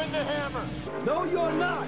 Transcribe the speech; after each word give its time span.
dropping 0.00 0.12
the 0.12 0.24
hammer. 0.24 0.66
No, 1.04 1.24
you're 1.24 1.52
not. 1.52 1.86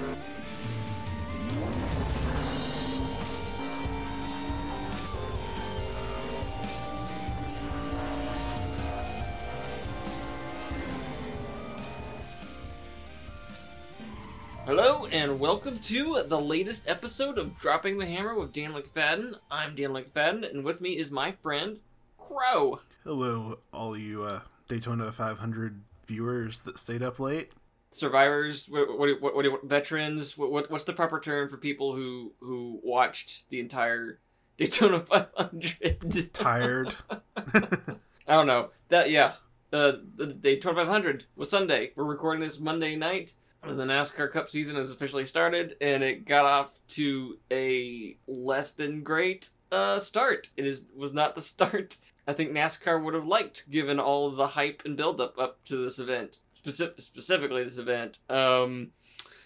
Hello 14.65 15.07
and 15.07 15.39
welcome 15.39 15.79
to 15.79 16.23
the 16.27 16.39
latest 16.39 16.87
episode 16.87 17.37
of 17.39 17.57
Dropping 17.57 17.97
the 17.97 18.05
Hammer 18.05 18.35
with 18.35 18.53
Dan 18.53 18.73
McFadden. 18.73 19.37
I'm 19.49 19.75
Dan 19.75 19.89
McFadden, 19.89 20.49
and 20.49 20.63
with 20.63 20.81
me 20.81 20.97
is 20.97 21.11
my 21.11 21.31
friend 21.31 21.79
Crow. 22.19 22.79
Hello, 23.03 23.57
all 23.73 23.97
you 23.97 24.23
uh, 24.23 24.41
Daytona 24.67 25.11
500 25.11 25.81
viewers 26.05 26.61
that 26.61 26.77
stayed 26.77 27.01
up 27.01 27.19
late. 27.19 27.51
Survivors, 27.95 28.67
what, 28.69 28.97
what, 28.97 29.21
what, 29.21 29.35
what, 29.35 29.51
what 29.51 29.63
veterans? 29.63 30.37
What, 30.37 30.51
what, 30.51 30.71
what's 30.71 30.83
the 30.83 30.93
proper 30.93 31.19
term 31.19 31.49
for 31.49 31.57
people 31.57 31.95
who 31.95 32.33
who 32.39 32.79
watched 32.83 33.49
the 33.49 33.59
entire 33.59 34.19
Daytona 34.57 34.99
500? 34.99 36.33
Tired. 36.33 36.95
I 37.37 38.33
don't 38.33 38.47
know. 38.47 38.69
That 38.89 39.09
yeah, 39.09 39.33
uh, 39.71 39.93
the 40.15 40.27
Daytona 40.27 40.75
500 40.75 41.25
was 41.35 41.49
Sunday. 41.49 41.91
We're 41.95 42.05
recording 42.05 42.41
this 42.41 42.59
Monday 42.59 42.95
night. 42.95 43.33
The 43.65 43.71
NASCAR 43.71 44.29
Cup 44.29 44.49
season 44.49 44.75
has 44.75 44.91
officially 44.91 45.25
started, 45.25 45.77
and 45.79 46.03
it 46.03 46.25
got 46.25 46.43
off 46.43 46.81
to 46.89 47.37
a 47.49 48.17
less 48.27 48.71
than 48.71 49.03
great 49.03 49.51
uh, 49.71 49.99
start. 49.99 50.49
It 50.57 50.65
is 50.65 50.81
was 50.93 51.13
not 51.13 51.33
the 51.35 51.41
start 51.41 51.95
I 52.27 52.33
think 52.33 52.51
NASCAR 52.51 53.03
would 53.03 53.13
have 53.13 53.27
liked, 53.27 53.69
given 53.69 53.99
all 53.99 54.29
the 54.31 54.47
hype 54.47 54.83
and 54.85 54.95
buildup 54.95 55.37
up 55.37 55.63
to 55.65 55.77
this 55.77 55.99
event, 55.99 56.39
Speci- 56.63 56.99
specifically 57.01 57.63
this 57.63 57.77
event. 57.77 58.19
Um, 58.29 58.91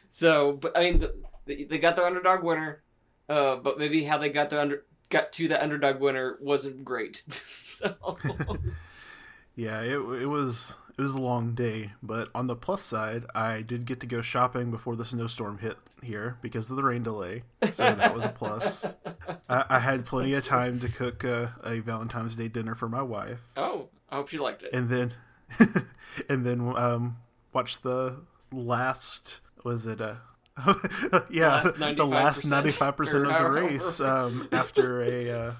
so, 0.09 0.53
but 0.53 0.77
I 0.77 0.81
mean, 0.81 0.99
the, 0.99 1.65
they 1.65 1.77
got 1.77 1.95
their 1.95 2.05
underdog 2.05 2.43
winner, 2.43 2.83
uh, 3.29 3.55
but 3.57 3.77
maybe 3.79 4.03
how 4.03 4.17
they 4.17 4.29
got 4.29 4.49
their 4.49 4.59
under 4.59 4.85
got 5.09 5.31
to 5.33 5.47
the 5.47 5.61
underdog 5.61 5.99
winner 5.99 6.37
wasn't 6.41 6.83
great. 6.83 7.23
so. 7.29 7.95
yeah, 9.55 9.81
it 9.81 9.97
it 9.97 10.27
was 10.27 10.75
it 10.97 11.01
was 11.01 11.13
a 11.13 11.21
long 11.21 11.53
day, 11.53 11.91
but 12.01 12.29
on 12.33 12.47
the 12.47 12.55
plus 12.55 12.81
side, 12.81 13.25
I 13.35 13.61
did 13.61 13.85
get 13.85 13.99
to 13.99 14.07
go 14.07 14.21
shopping 14.21 14.71
before 14.71 14.95
the 14.95 15.05
snowstorm 15.05 15.59
hit 15.59 15.77
here 16.01 16.37
because 16.41 16.69
of 16.69 16.75
the 16.75 16.83
rain 16.83 17.03
delay, 17.03 17.43
so 17.71 17.93
that 17.93 18.15
was 18.15 18.25
a 18.25 18.29
plus. 18.29 18.95
I, 19.49 19.65
I, 19.69 19.79
had 19.79 20.05
plenty 20.05 20.33
of 20.33 20.45
time 20.45 20.79
to 20.79 20.89
cook 20.89 21.23
uh, 21.23 21.47
a 21.63 21.79
Valentine's 21.79 22.35
Day 22.35 22.47
dinner 22.47 22.75
for 22.75 22.89
my 22.89 23.01
wife. 23.01 23.39
Oh, 23.55 23.89
I 24.09 24.15
hope 24.15 24.29
she 24.29 24.39
liked 24.39 24.63
it. 24.63 24.71
And 24.73 24.89
then, 24.89 25.13
and 26.29 26.45
then 26.45 26.61
um, 26.77 27.17
watch 27.53 27.81
the 27.81 28.17
last 28.51 29.41
was 29.63 29.85
it 29.85 30.01
a 30.01 30.21
uh, 30.57 30.73
yeah 31.29 31.61
the 31.77 32.05
last 32.05 32.45
ninety 32.45 32.71
five 32.71 32.97
percent 32.97 33.25
of 33.25 33.33
the 33.33 33.49
race 33.49 33.99
um, 33.99 34.47
after 34.51 35.03
a. 35.03 35.29
Uh, 35.31 35.53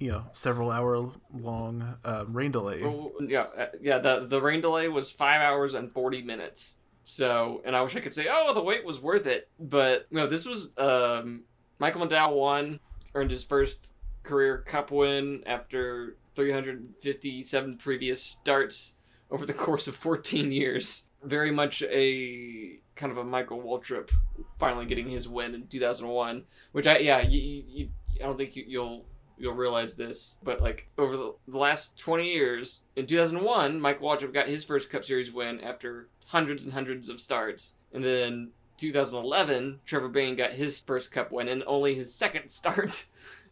you 0.00 0.10
know 0.10 0.24
several 0.32 0.70
hour 0.70 1.10
long 1.32 1.96
um, 2.06 2.32
rain 2.32 2.50
delay. 2.50 2.82
Well, 2.82 3.12
yeah, 3.20 3.42
uh, 3.56 3.66
yeah. 3.82 3.98
The 3.98 4.26
the 4.26 4.40
rain 4.40 4.62
delay 4.62 4.88
was 4.88 5.10
five 5.10 5.42
hours 5.42 5.74
and 5.74 5.92
forty 5.92 6.22
minutes. 6.22 6.76
So, 7.04 7.60
and 7.64 7.76
I 7.76 7.82
wish 7.82 7.94
I 7.96 8.00
could 8.00 8.14
say, 8.14 8.28
oh, 8.30 8.54
the 8.54 8.62
wait 8.62 8.84
was 8.84 9.00
worth 9.00 9.26
it, 9.26 9.48
but 9.58 10.06
no, 10.10 10.26
this 10.26 10.46
was 10.46 10.70
um, 10.78 11.42
Michael 11.78 12.06
McDowell 12.06 12.34
won, 12.34 12.80
earned 13.14 13.30
his 13.30 13.44
first 13.44 13.90
career 14.22 14.58
Cup 14.58 14.90
win 14.90 15.42
after 15.44 16.16
357 16.40 17.76
previous 17.76 18.22
starts 18.22 18.94
over 19.30 19.44
the 19.44 19.52
course 19.52 19.86
of 19.86 19.94
14 19.94 20.50
years. 20.50 21.04
Very 21.22 21.50
much 21.50 21.82
a 21.82 22.78
kind 22.96 23.12
of 23.12 23.18
a 23.18 23.24
Michael 23.24 23.60
Waltrip 23.60 24.10
finally 24.58 24.86
getting 24.86 25.10
his 25.10 25.28
win 25.28 25.54
in 25.54 25.66
2001, 25.66 26.44
which 26.72 26.86
I 26.86 26.98
yeah 26.98 27.20
you, 27.20 27.62
you 27.68 27.88
I 28.20 28.24
don't 28.24 28.38
think 28.38 28.56
you, 28.56 28.64
you'll 28.66 29.04
you'll 29.36 29.54
realize 29.54 29.94
this, 29.94 30.38
but 30.42 30.62
like 30.62 30.88
over 30.96 31.14
the, 31.16 31.34
the 31.48 31.58
last 31.58 31.98
20 31.98 32.24
years, 32.30 32.80
in 32.96 33.06
2001, 33.06 33.78
Mike 33.78 34.00
Waltrip 34.00 34.32
got 34.32 34.48
his 34.48 34.64
first 34.64 34.88
Cup 34.88 35.04
Series 35.04 35.30
win 35.30 35.60
after 35.60 36.08
hundreds 36.26 36.64
and 36.64 36.72
hundreds 36.72 37.10
of 37.10 37.20
starts. 37.20 37.74
And 37.92 38.02
then 38.02 38.50
2011, 38.78 39.80
Trevor 39.84 40.08
Bayne 40.08 40.36
got 40.36 40.52
his 40.52 40.80
first 40.80 41.10
Cup 41.10 41.32
win 41.32 41.48
and 41.48 41.64
only 41.66 41.94
his 41.94 42.14
second 42.14 42.48
start. 42.50 43.06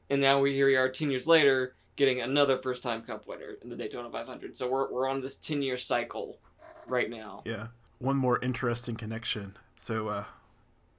and 0.09 0.23
now 0.23 0.41
we 0.41 0.55
here 0.55 0.67
we 0.67 0.77
are 0.77 0.89
10 0.89 1.11
years 1.11 1.29
later 1.29 1.75
getting 1.99 2.23
another 2.23 2.57
first 2.57 2.83
time 2.83 3.03
Cup 3.03 3.27
winner 3.27 3.57
in 3.61 3.69
the 3.69 3.77
Daytona 3.77 4.09
500. 4.09 4.57
So 4.57 4.71
we're, 4.71 4.91
we're 4.91 5.09
on 5.09 5.21
this 5.21 5.35
10 5.35 5.61
year 5.61 5.77
cycle 5.77 6.39
right 6.87 7.11
now. 7.11 7.43
Yeah. 7.45 7.67
One 7.99 8.17
more 8.17 8.43
interesting 8.43 8.95
connection. 8.95 9.59
So, 9.77 10.09
uh, 10.09 10.25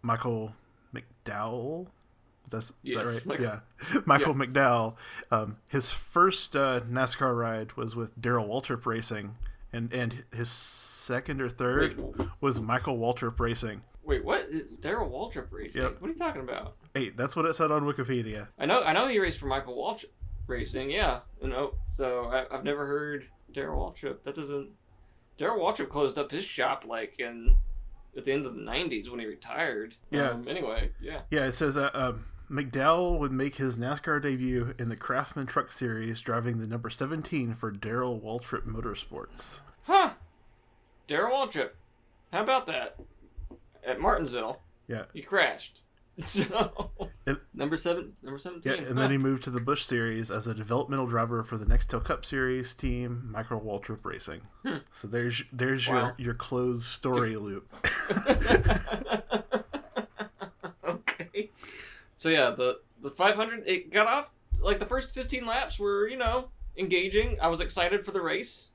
Michael 0.02 0.54
McDowell 0.94 1.88
that's 2.50 2.74
yes. 2.82 3.22
that 3.22 3.30
right? 3.30 3.40
yeah. 3.40 3.60
Michael 4.06 4.36
yeah. 4.36 4.46
McDowell. 4.46 4.96
Um, 5.32 5.58
his 5.70 5.92
first 5.92 6.56
uh, 6.56 6.82
NASCAR 6.82 7.38
ride 7.38 7.74
was 7.74 7.96
with 7.96 8.20
Darrell 8.20 8.48
Waltrip 8.48 8.86
Racing, 8.88 9.36
and 9.72 9.94
and 9.94 10.24
his 10.34 10.50
second 10.50 11.42
or 11.42 11.50
third 11.50 12.00
Wait. 12.00 12.28
was 12.42 12.60
Michael 12.60 12.98
Waltrip 12.98 13.40
Racing. 13.40 13.82
Wait, 14.04 14.26
what? 14.26 14.50
Darrell 14.82 15.10
Waltrip 15.10 15.52
Racing? 15.52 15.84
Yep. 15.84 16.02
What 16.02 16.08
are 16.08 16.14
you 16.14 16.18
talking 16.18 16.42
about? 16.42 16.76
Hey, 16.96 17.10
that's 17.10 17.36
what 17.36 17.46
it 17.46 17.54
said 17.54 17.72
on 17.72 17.84
Wikipedia. 17.84 18.48
I 18.58 18.66
know, 18.66 18.82
I 18.82 18.92
know 18.92 19.08
he 19.08 19.20
raced 19.20 19.38
for 19.38 19.46
Michael 19.46 19.76
Waltrip 19.76 20.10
Racing. 20.50 20.90
Yeah, 20.90 21.20
you 21.42 21.50
know. 21.50 21.74
So 21.96 22.26
I, 22.26 22.54
have 22.54 22.64
never 22.64 22.86
heard 22.86 23.28
Darrell 23.54 23.80
Waltrip. 23.80 24.24
That 24.24 24.36
doesn't. 24.36 24.70
Darrell 25.38 25.60
Waltrip 25.60 25.90
closed 25.90 26.18
up 26.18 26.32
his 26.32 26.44
shop 26.44 26.86
like 26.88 27.20
in 27.20 27.56
at 28.18 28.26
the 28.26 28.32
end 28.32 28.46
of 28.46 28.56
the 28.56 28.62
'90s 28.62 29.10
when 29.10 29.20
he 29.20 29.26
retired. 29.26 29.96
Yeah. 30.12 30.32
Um, 30.32 30.48
anyway, 30.48 30.92
yeah. 31.02 31.22
Yeah, 31.30 31.46
it 31.46 31.54
says 31.54 31.78
uh, 31.78 31.92
um, 31.94 32.26
McDowell 32.50 33.20
would 33.20 33.32
make 33.32 33.56
his 33.56 33.78
NASCAR 33.78 34.22
debut 34.22 34.74
in 34.80 34.90
the 34.90 34.96
Craftsman 34.96 35.46
Truck 35.46 35.72
Series, 35.72 36.22
driving 36.22 36.60
the 36.60 36.68
number 36.68 36.90
17 36.90 37.54
for 37.54 37.70
Darrell 37.70 38.20
Waltrip 38.20 38.66
Motorsports. 38.66 39.62
Huh. 39.84 40.12
Darrell 41.08 41.48
Waltrip. 41.48 41.72
How 42.32 42.42
about 42.42 42.66
that? 42.66 42.98
At 43.86 44.00
Martinsville. 44.00 44.62
Yeah. 44.88 45.04
He 45.14 45.22
crashed. 45.22 45.82
So 46.22 46.92
and, 47.26 47.38
number 47.54 47.78
seven, 47.78 48.14
number 48.22 48.40
seventeen. 48.40 48.74
Yeah, 48.74 48.90
and 48.90 48.98
then 48.98 49.10
he 49.10 49.18
moved 49.18 49.44
to 49.44 49.52
the 49.52 49.62
Busch 49.62 49.84
Series 49.84 50.30
as 50.30 50.48
a 50.48 50.54
developmental 50.54 51.08
driver 51.08 51.44
for 51.44 51.58
the 51.58 51.66
Nextel 51.66 52.04
Cup 52.04 52.26
Series 52.26 52.74
team, 52.74 53.30
Michael 53.32 53.62
Waltrip 53.62 54.04
Racing. 54.04 54.42
Hmm. 54.66 54.78
So 54.92 55.08
there's 55.08 55.44
there's 55.54 55.88
wow. 55.88 55.96
your 55.96 56.16
your 56.18 56.34
closed 56.34 56.84
story 56.84 57.38
loop. 57.38 57.74
okay. 60.84 61.52
So 62.18 62.28
yeah, 62.28 62.50
the 62.50 62.82
the 63.02 63.10
500 63.10 63.66
it 63.66 63.90
got 63.90 64.08
off 64.08 64.30
like 64.60 64.80
the 64.80 64.86
first 64.86 65.14
15 65.14 65.46
laps 65.46 65.80
were 65.80 66.08
you 66.08 66.18
know 66.18 66.50
engaging. 66.78 67.38
I 67.42 67.48
was 67.48 67.62
excited 67.62 68.04
for 68.04 68.12
the 68.12 68.22
race, 68.22 68.72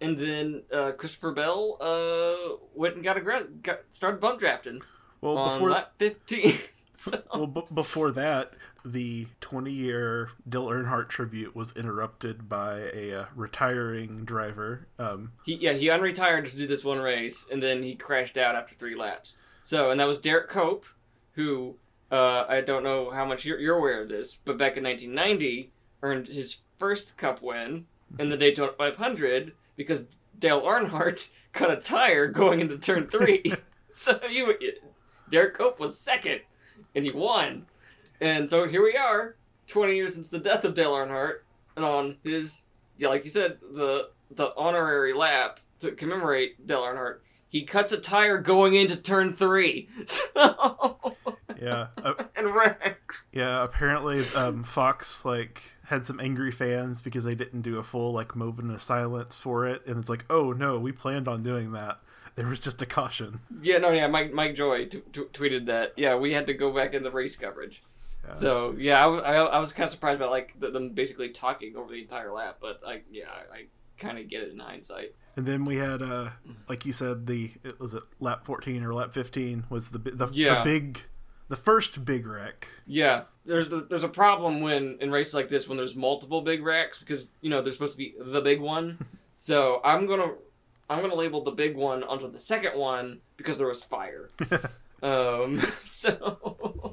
and 0.00 0.16
then 0.16 0.62
uh, 0.72 0.92
Christopher 0.92 1.32
Bell 1.32 1.76
uh, 1.80 2.56
went 2.74 2.94
and 2.94 3.02
got 3.02 3.16
a 3.16 3.20
gra- 3.20 3.48
got, 3.62 3.80
started 3.90 4.20
bump 4.20 4.38
drafting. 4.38 4.80
Well, 5.20 5.54
before 5.54 5.70
lap 5.70 5.94
15. 5.98 6.58
so. 6.96 7.22
Well, 7.34 7.46
b- 7.46 7.62
before 7.72 8.12
that, 8.12 8.52
the 8.84 9.26
20 9.40 9.70
year 9.70 10.30
Dale 10.48 10.66
Earnhardt 10.66 11.08
tribute 11.08 11.54
was 11.54 11.72
interrupted 11.72 12.48
by 12.48 12.90
a 12.94 13.20
uh, 13.20 13.24
retiring 13.34 14.24
driver. 14.24 14.86
Um, 14.98 15.32
he 15.44 15.56
yeah 15.56 15.72
he 15.72 15.86
unretired 15.86 16.48
to 16.50 16.56
do 16.56 16.66
this 16.66 16.84
one 16.84 17.00
race, 17.00 17.46
and 17.50 17.62
then 17.62 17.82
he 17.82 17.94
crashed 17.94 18.38
out 18.38 18.54
after 18.54 18.74
three 18.74 18.94
laps. 18.94 19.38
So 19.62 19.90
and 19.90 19.98
that 19.98 20.06
was 20.06 20.18
Derrike 20.18 20.48
Cope, 20.48 20.86
who 21.32 21.76
uh, 22.10 22.46
I 22.48 22.60
don't 22.60 22.84
know 22.84 23.10
how 23.10 23.24
much 23.24 23.44
you're, 23.44 23.58
you're 23.58 23.76
aware 23.76 24.02
of 24.02 24.08
this, 24.08 24.38
but 24.44 24.58
back 24.58 24.76
in 24.76 24.84
1990, 24.84 25.72
earned 26.02 26.28
his 26.28 26.58
first 26.78 27.16
Cup 27.16 27.42
win 27.42 27.86
in 28.18 28.28
the 28.28 28.36
Daytona 28.36 28.72
500 28.76 29.52
because 29.74 30.04
Dale 30.38 30.62
Earnhardt 30.62 31.30
cut 31.52 31.70
a 31.70 31.76
tire 31.76 32.28
going 32.28 32.60
into 32.60 32.78
turn 32.78 33.06
three. 33.08 33.42
so 33.90 34.20
you, 34.30 34.54
Derrike 35.30 35.54
Cope 35.54 35.80
was 35.80 35.98
second, 35.98 36.42
and 36.94 37.04
he 37.04 37.10
won. 37.10 37.66
And 38.20 38.48
so 38.48 38.66
here 38.66 38.82
we 38.82 38.96
are, 38.96 39.36
20 39.68 39.96
years 39.96 40.14
since 40.14 40.28
the 40.28 40.38
death 40.38 40.64
of 40.64 40.74
Dale 40.74 40.92
Earnhardt, 40.92 41.40
and 41.76 41.84
on 41.84 42.16
his, 42.22 42.62
yeah, 42.98 43.08
like 43.08 43.24
you 43.24 43.30
said, 43.30 43.58
the 43.60 44.10
the 44.30 44.52
honorary 44.56 45.12
lap 45.12 45.60
to 45.80 45.92
commemorate 45.92 46.66
Dale 46.66 46.82
Earnhardt, 46.82 47.18
he 47.48 47.62
cuts 47.62 47.92
a 47.92 47.98
tire 47.98 48.38
going 48.38 48.74
into 48.74 48.96
turn 48.96 49.32
three. 49.32 49.88
So 50.06 50.98
yeah. 51.60 51.86
Uh, 52.02 52.14
and 52.36 52.54
Rex. 52.54 53.24
Yeah, 53.32 53.64
apparently 53.64 54.24
um, 54.34 54.62
Fox 54.62 55.24
like 55.24 55.62
had 55.84 56.06
some 56.06 56.20
angry 56.20 56.50
fans 56.50 57.02
because 57.02 57.24
they 57.24 57.34
didn't 57.34 57.62
do 57.62 57.78
a 57.78 57.82
full 57.82 58.12
like 58.12 58.34
moment 58.34 58.72
of 58.72 58.82
silence 58.82 59.36
for 59.36 59.66
it, 59.66 59.86
and 59.86 59.98
it's 59.98 60.08
like, 60.08 60.24
oh 60.30 60.52
no, 60.52 60.78
we 60.78 60.92
planned 60.92 61.28
on 61.28 61.42
doing 61.42 61.72
that. 61.72 61.98
There 62.36 62.46
was 62.46 62.60
just 62.60 62.82
a 62.82 62.86
caution. 62.86 63.40
Yeah, 63.62 63.78
no, 63.78 63.90
yeah. 63.90 64.06
Mike 64.08 64.32
Mike 64.32 64.54
Joy 64.56 64.86
t- 64.86 65.02
t- 65.12 65.20
tweeted 65.32 65.66
that. 65.66 65.92
Yeah, 65.96 66.16
we 66.16 66.32
had 66.32 66.46
to 66.48 66.54
go 66.54 66.72
back 66.72 66.94
in 66.94 67.02
the 67.02 67.10
race 67.10 67.36
coverage. 67.36 67.82
Yeah. 68.26 68.34
So 68.34 68.74
yeah, 68.78 69.06
I, 69.06 69.08
I, 69.18 69.34
I 69.44 69.58
was 69.58 69.72
kind 69.72 69.84
of 69.84 69.90
surprised 69.90 70.16
about 70.16 70.30
like 70.30 70.58
them 70.58 70.90
basically 70.90 71.28
talking 71.28 71.76
over 71.76 71.92
the 71.92 72.00
entire 72.00 72.32
lap, 72.32 72.56
but 72.60 72.80
like 72.82 73.04
yeah, 73.10 73.26
I 73.52 73.66
kind 73.98 74.18
of 74.18 74.28
get 74.28 74.42
it 74.42 74.52
in 74.52 74.58
hindsight. 74.58 75.14
And 75.36 75.46
then 75.46 75.64
we 75.64 75.76
had, 75.76 76.00
uh, 76.00 76.30
like 76.68 76.86
you 76.86 76.92
said, 76.92 77.26
the 77.26 77.52
it 77.62 77.78
was 77.80 77.94
it 77.94 78.02
lap 78.20 78.44
fourteen 78.44 78.82
or 78.84 78.94
lap 78.94 79.12
fifteen 79.14 79.64
was 79.68 79.90
the 79.90 79.98
the, 79.98 80.28
Yeah. 80.32 80.58
the 80.62 80.64
big, 80.64 81.02
the 81.48 81.56
first 81.56 82.04
big 82.04 82.26
wreck. 82.26 82.66
Yeah, 82.86 83.22
there's 83.44 83.68
there's 83.68 84.04
a 84.04 84.08
problem 84.08 84.60
when 84.60 84.98
in 85.00 85.10
races 85.12 85.34
like 85.34 85.48
this 85.48 85.68
when 85.68 85.76
there's 85.76 85.94
multiple 85.94 86.40
big 86.40 86.64
wrecks 86.64 86.98
because 86.98 87.28
you 87.42 87.50
know 87.50 87.62
there's 87.62 87.74
supposed 87.74 87.92
to 87.94 87.98
be 87.98 88.14
the 88.18 88.40
big 88.40 88.60
one. 88.60 88.98
so 89.34 89.80
I'm 89.84 90.06
gonna 90.06 90.32
I'm 90.88 91.00
gonna 91.00 91.14
label 91.14 91.42
the 91.42 91.50
big 91.50 91.76
one 91.76 92.04
onto 92.04 92.30
the 92.30 92.38
second 92.38 92.78
one 92.78 93.20
because 93.36 93.58
there 93.58 93.66
was 93.66 93.82
fire. 93.82 94.30
um, 95.02 95.60
so 95.84 96.92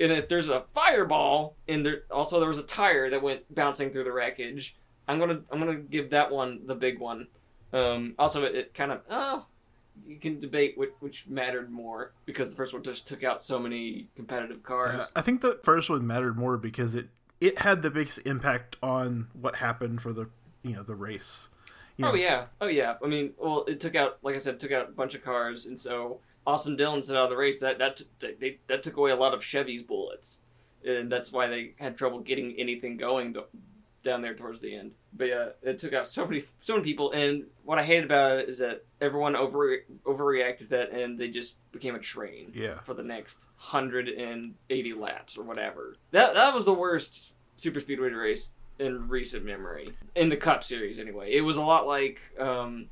and 0.00 0.12
if 0.12 0.28
there's 0.28 0.48
a 0.48 0.64
fireball 0.74 1.56
and 1.66 1.84
there 1.84 2.02
also 2.10 2.38
there 2.38 2.48
was 2.48 2.58
a 2.58 2.64
tire 2.64 3.10
that 3.10 3.22
went 3.22 3.42
bouncing 3.54 3.90
through 3.90 4.04
the 4.04 4.12
wreckage, 4.12 4.76
I'm 5.06 5.18
gonna 5.18 5.40
I'm 5.50 5.58
gonna 5.58 5.76
give 5.76 6.10
that 6.10 6.30
one 6.30 6.66
the 6.66 6.74
big 6.74 6.98
one. 6.98 7.28
Um, 7.72 8.14
also, 8.18 8.44
it, 8.44 8.54
it 8.54 8.74
kind 8.74 8.92
of 8.92 9.00
oh 9.10 9.44
you 10.06 10.16
can 10.16 10.38
debate 10.38 10.76
which, 10.76 10.90
which 11.00 11.26
mattered 11.26 11.70
more 11.70 12.12
because 12.24 12.50
the 12.50 12.56
first 12.56 12.72
one 12.72 12.82
just 12.82 13.06
took 13.06 13.24
out 13.24 13.42
so 13.42 13.58
many 13.58 14.08
competitive 14.14 14.62
cars. 14.62 15.00
Uh, 15.00 15.06
I 15.16 15.22
think 15.22 15.40
the 15.40 15.58
first 15.62 15.90
one 15.90 16.06
mattered 16.06 16.36
more 16.36 16.56
because 16.56 16.94
it 16.94 17.08
it 17.40 17.60
had 17.60 17.82
the 17.82 17.90
biggest 17.90 18.18
impact 18.26 18.76
on 18.82 19.28
what 19.32 19.56
happened 19.56 20.02
for 20.02 20.12
the 20.12 20.28
you 20.62 20.74
know 20.74 20.82
the 20.82 20.94
race. 20.94 21.48
Know, 21.98 22.12
Oh 22.12 22.14
yeah, 22.14 22.46
oh 22.60 22.68
yeah. 22.68 22.94
I 23.02 23.06
mean, 23.08 23.32
well, 23.36 23.64
it 23.66 23.80
took 23.80 23.94
out, 23.96 24.18
like 24.22 24.36
I 24.36 24.38
said, 24.38 24.60
took 24.60 24.72
out 24.72 24.88
a 24.88 24.92
bunch 24.92 25.14
of 25.14 25.22
cars, 25.24 25.66
and 25.66 25.78
so 25.78 26.20
Austin 26.46 26.76
Dillon 26.76 27.02
set 27.02 27.16
out 27.16 27.24
of 27.24 27.30
the 27.30 27.36
race. 27.36 27.58
That 27.60 27.78
that 27.78 27.96
t- 28.20 28.34
they, 28.38 28.58
that 28.68 28.82
took 28.82 28.96
away 28.96 29.10
a 29.10 29.16
lot 29.16 29.34
of 29.34 29.42
Chevy's 29.44 29.82
bullets, 29.82 30.40
and 30.84 31.10
that's 31.10 31.32
why 31.32 31.48
they 31.48 31.74
had 31.78 31.96
trouble 31.96 32.20
getting 32.20 32.54
anything 32.58 32.96
going 32.96 33.34
th- 33.34 33.46
down 34.04 34.22
there 34.22 34.34
towards 34.34 34.60
the 34.60 34.74
end. 34.76 34.92
But 35.12 35.24
yeah, 35.28 35.48
it 35.62 35.78
took 35.78 35.92
out 35.92 36.06
so 36.06 36.24
many 36.24 36.44
so 36.60 36.74
many 36.74 36.84
people, 36.84 37.10
and 37.10 37.46
what 37.64 37.78
I 37.78 37.82
hated 37.82 38.04
about 38.04 38.38
it 38.38 38.48
is 38.48 38.58
that 38.58 38.84
everyone 39.00 39.34
over 39.34 39.78
overreacted 40.04 40.58
to 40.58 40.66
that, 40.68 40.92
and 40.92 41.18
they 41.18 41.28
just 41.28 41.56
became 41.72 41.96
a 41.96 41.98
train 42.00 42.52
Yeah. 42.54 42.78
for 42.80 42.94
the 42.94 43.02
next 43.02 43.46
hundred 43.56 44.08
and 44.08 44.54
eighty 44.70 44.92
laps 44.94 45.36
or 45.36 45.42
whatever. 45.42 45.96
That 46.12 46.34
that 46.34 46.54
was 46.54 46.64
the 46.64 46.74
worst 46.74 47.32
super 47.56 47.80
speedway 47.80 48.10
race 48.10 48.52
in 48.78 49.08
recent 49.08 49.44
memory 49.44 49.92
in 50.14 50.28
the 50.28 50.36
Cup 50.36 50.64
Series. 50.64 50.98
Anyway, 50.98 51.32
it 51.32 51.40
was 51.40 51.56
a 51.56 51.62
lot 51.62 51.86
like 51.86 52.20
um, 52.38 52.86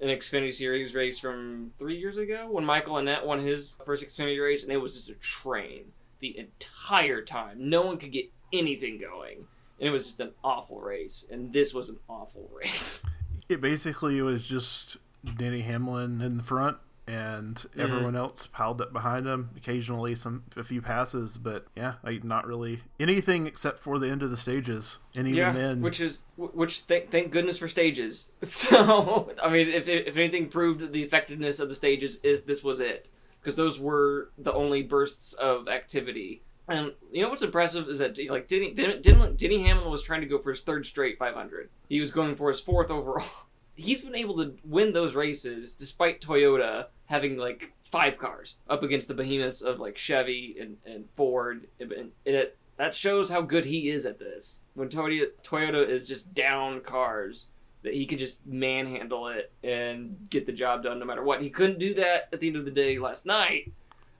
an 0.00 0.08
Xfinity 0.08 0.52
Series 0.52 0.94
race 0.94 1.18
from 1.18 1.72
three 1.78 1.96
years 1.96 2.18
ago 2.18 2.48
when 2.50 2.64
Michael 2.64 2.94
Annett 2.96 3.24
won 3.24 3.44
his 3.44 3.76
first 3.84 4.02
Xfinity 4.02 4.42
race, 4.42 4.62
and 4.62 4.72
it 4.72 4.76
was 4.76 4.94
just 4.94 5.08
a 5.08 5.14
train 5.14 5.84
the 6.20 6.38
entire 6.38 7.22
time. 7.22 7.68
No 7.68 7.82
one 7.82 7.98
could 7.98 8.12
get 8.12 8.30
anything 8.52 8.98
going, 8.98 9.46
and 9.78 9.88
it 9.88 9.90
was 9.90 10.06
just 10.06 10.20
an 10.20 10.32
awful 10.42 10.80
race. 10.80 11.24
And 11.30 11.52
this 11.52 11.74
was 11.74 11.88
an 11.88 11.98
awful 12.08 12.48
race. 12.54 13.02
It 13.48 13.60
basically 13.60 14.20
was 14.22 14.46
just 14.46 14.96
Denny 15.36 15.62
Hamlin 15.62 16.20
in 16.20 16.36
the 16.36 16.42
front 16.42 16.78
and 17.06 17.54
Mm-hmm. 17.56 17.80
everyone 17.80 18.16
else 18.16 18.46
piled 18.46 18.80
up 18.80 18.92
behind 18.92 19.26
him. 19.26 19.50
Occasionally 19.56 20.14
some 20.14 20.44
a 20.56 20.64
few 20.64 20.80
passes, 20.82 21.38
but 21.38 21.66
yeah, 21.76 21.94
like 22.02 22.24
not 22.24 22.46
really 22.46 22.80
anything 22.98 23.46
except 23.46 23.78
for 23.78 23.98
the 23.98 24.08
end 24.08 24.22
of 24.22 24.30
the 24.30 24.36
stages. 24.36 24.98
And 25.14 25.26
even 25.28 25.38
yeah, 25.38 25.52
then, 25.52 25.80
which 25.82 26.00
is 26.00 26.22
which. 26.36 26.80
Thank, 26.80 27.10
thank 27.10 27.30
goodness 27.30 27.58
for 27.58 27.68
stages. 27.68 28.28
So 28.42 29.30
I 29.42 29.48
mean, 29.50 29.68
if 29.68 29.88
if 29.88 30.16
anything 30.16 30.48
proved 30.48 30.92
the 30.92 31.02
effectiveness 31.02 31.58
of 31.60 31.68
the 31.68 31.74
stages 31.74 32.16
is 32.22 32.42
this 32.42 32.62
was 32.64 32.80
it 32.80 33.08
because 33.40 33.56
those 33.56 33.78
were 33.78 34.30
the 34.38 34.52
only 34.52 34.82
bursts 34.82 35.32
of 35.34 35.68
activity. 35.68 36.42
And 36.66 36.92
you 37.12 37.20
know 37.22 37.28
what's 37.28 37.42
impressive 37.42 37.88
is 37.88 37.98
that 37.98 38.18
like 38.30 38.48
Denny, 38.48 38.72
Denny, 38.72 39.00
Denny 39.00 39.62
Hamlin 39.62 39.90
was 39.90 40.02
trying 40.02 40.22
to 40.22 40.26
go 40.26 40.38
for 40.38 40.50
his 40.50 40.62
third 40.62 40.86
straight 40.86 41.18
500. 41.18 41.68
He 41.90 42.00
was 42.00 42.10
going 42.10 42.36
for 42.36 42.48
his 42.48 42.60
fourth 42.60 42.90
overall. 42.90 43.26
He's 43.76 44.00
been 44.00 44.14
able 44.14 44.36
to 44.36 44.54
win 44.64 44.92
those 44.94 45.14
races 45.14 45.74
despite 45.74 46.20
Toyota 46.22 46.86
having 47.06 47.36
like 47.36 47.72
five 47.90 48.18
cars 48.18 48.56
up 48.68 48.82
against 48.82 49.08
the 49.08 49.14
behemoths 49.14 49.62
of 49.62 49.78
like 49.80 49.96
Chevy 49.96 50.56
and, 50.60 50.76
and 50.84 51.04
Ford. 51.16 51.66
And, 51.80 51.92
and 51.92 52.10
it, 52.24 52.56
that 52.76 52.94
shows 52.94 53.30
how 53.30 53.40
good 53.42 53.64
he 53.64 53.88
is 53.88 54.06
at 54.06 54.18
this. 54.18 54.62
When 54.74 54.88
Toyota, 54.88 55.28
Toyota 55.42 55.86
is 55.88 56.08
just 56.08 56.32
down 56.34 56.80
cars, 56.80 57.48
that 57.84 57.94
he 57.94 58.06
can 58.06 58.18
just 58.18 58.44
manhandle 58.46 59.28
it 59.28 59.52
and 59.62 60.16
get 60.30 60.46
the 60.46 60.52
job 60.52 60.82
done 60.82 60.98
no 60.98 61.04
matter 61.04 61.22
what. 61.22 61.42
He 61.42 61.50
couldn't 61.50 61.78
do 61.78 61.94
that 61.94 62.28
at 62.32 62.40
the 62.40 62.48
end 62.48 62.56
of 62.56 62.64
the 62.64 62.70
day 62.70 62.98
last 62.98 63.26
night 63.26 63.70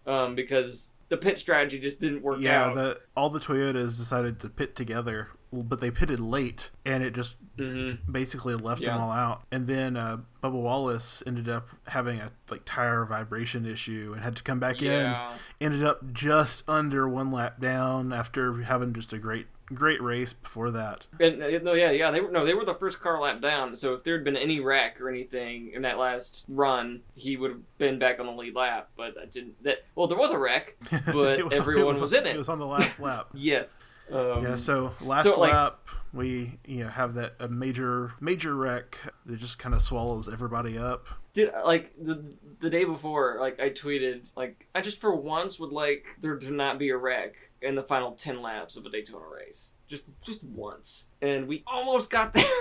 um, 0.07 0.35
because 0.35 0.93
the 1.09 1.17
pit 1.17 1.39
strategy 1.39 1.79
just 1.79 1.99
didn't 1.99 2.23
work 2.23 2.41
yeah, 2.41 2.67
out. 2.67 2.75
the 2.75 3.01
all 3.17 3.31
the 3.31 3.41
Toyotas 3.41 3.97
decided 3.97 4.39
to 4.41 4.49
pit 4.49 4.77
together, 4.77 5.29
but 5.63 5.81
they 5.81 5.91
pitted 5.91 6.21
late, 6.21 6.71
and 6.85 7.03
it 7.03 7.15
just 7.15 7.37
hmm 7.59 7.93
basically 8.11 8.55
left 8.57 8.85
them 8.85 9.01
all 9.01 9.13
out. 9.13 9.43
And 9.53 9.69
then 9.69 9.97
uh, 9.97 10.19
Bubba 10.43 10.61
Wallace 10.61 11.23
ended 11.27 11.49
up 11.49 11.69
having 11.87 12.19
a 12.19 12.33
like 12.51 12.63
tire 12.65 13.05
vibration 13.05 13.65
issue 13.65 14.11
and 14.15 14.23
had 14.25 14.35
to 14.37 14.43
come 14.43 14.59
back 14.59 14.81
Yeah. 14.81 15.35
in. 15.61 15.67
Ended 15.73 15.85
up 15.85 16.13
just 16.13 16.69
under 16.69 17.09
one 17.09 17.31
lap 17.31 17.61
down 17.61 18.13
after 18.13 18.63
having 18.63 18.93
just 18.93 19.13
a 19.13 19.19
great 19.19 19.47
great 19.73 20.03
race 20.03 20.33
before 20.35 20.71
that. 20.73 21.07
And 21.19 21.43
uh, 21.43 21.59
no, 21.63 21.73
yeah, 21.73 21.91
yeah, 21.91 22.11
they 22.11 22.21
were 22.21 22.31
no, 22.31 22.45
they 22.45 22.55
were 22.55 22.65
the 22.65 22.75
first 22.75 23.01
car 23.01 23.21
lap 23.21 23.41
down. 23.41 23.75
So 23.77 23.95
if 23.95 24.03
there 24.05 24.15
had 24.15 24.25
been 24.25 24.37
any 24.37 24.61
wreck 24.61 25.01
or 25.01 25.09
anything 25.09 25.71
in 25.73 25.83
that 25.83 25.97
last 25.99 26.45
run, 26.49 27.01
he 27.15 27.37
would 27.37 27.51
have 27.53 27.79
been 27.79 27.99
back 27.99 28.19
on 28.21 28.27
the 28.27 28.33
lead 28.33 28.55
lap. 28.55 28.91
But 28.97 29.15
that 29.15 29.33
didn't. 29.33 29.63
That 29.63 29.85
well, 29.95 30.07
there 30.09 30.19
was 30.19 30.33
a 30.33 30.39
wreck, 30.39 30.77
but 31.07 31.15
was- 31.45 31.53
everyone 31.53 31.97
it 31.97 32.01
was, 32.01 32.13
in 32.13 32.27
it. 32.27 32.35
It 32.35 32.39
was 32.39 32.49
on 32.49 32.59
the 32.59 32.67
last 32.67 32.99
lap. 33.01 33.29
yes. 33.35 33.83
Um, 34.13 34.43
yeah, 34.45 34.57
so 34.57 34.93
last 35.01 35.25
so, 35.25 35.41
like- 35.41 35.53
lap 35.53 35.81
we 36.13 36.61
you 36.65 36.85
know 36.85 36.89
have 36.89 37.15
that 37.15 37.35
a 37.41 37.49
major 37.49 38.13
major 38.21 38.55
wreck 38.55 38.97
that 39.27 39.37
just 39.37 39.59
kind 39.59 39.75
of 39.75 39.83
swallows 39.83 40.29
everybody 40.29 40.79
up. 40.79 41.09
did 41.33 41.51
like 41.67 41.93
the 42.01 42.23
the 42.61 42.71
day 42.71 42.85
before 42.85 43.37
like 43.41 43.59
i 43.59 43.69
tweeted 43.69 44.25
like 44.37 44.69
i 44.77 44.81
just 44.81 45.01
for 45.01 45.13
once 45.13 45.59
would 45.59 45.73
like 45.73 46.07
there 46.21 46.37
to 46.37 46.53
not 46.53 46.79
be 46.79 46.91
a 46.91 46.97
wreck 46.97 47.35
in 47.65 47.75
the 47.75 47.83
final 47.83 48.13
10 48.13 48.43
laps 48.43 48.77
of 48.77 48.87
a 48.87 48.91
daytona 48.91 49.25
race. 49.27 49.73
Just 49.89 50.05
just 50.25 50.45
once. 50.45 51.09
And 51.23 51.49
we 51.49 51.65
almost 51.67 52.11
got 52.11 52.33
there. 52.33 52.45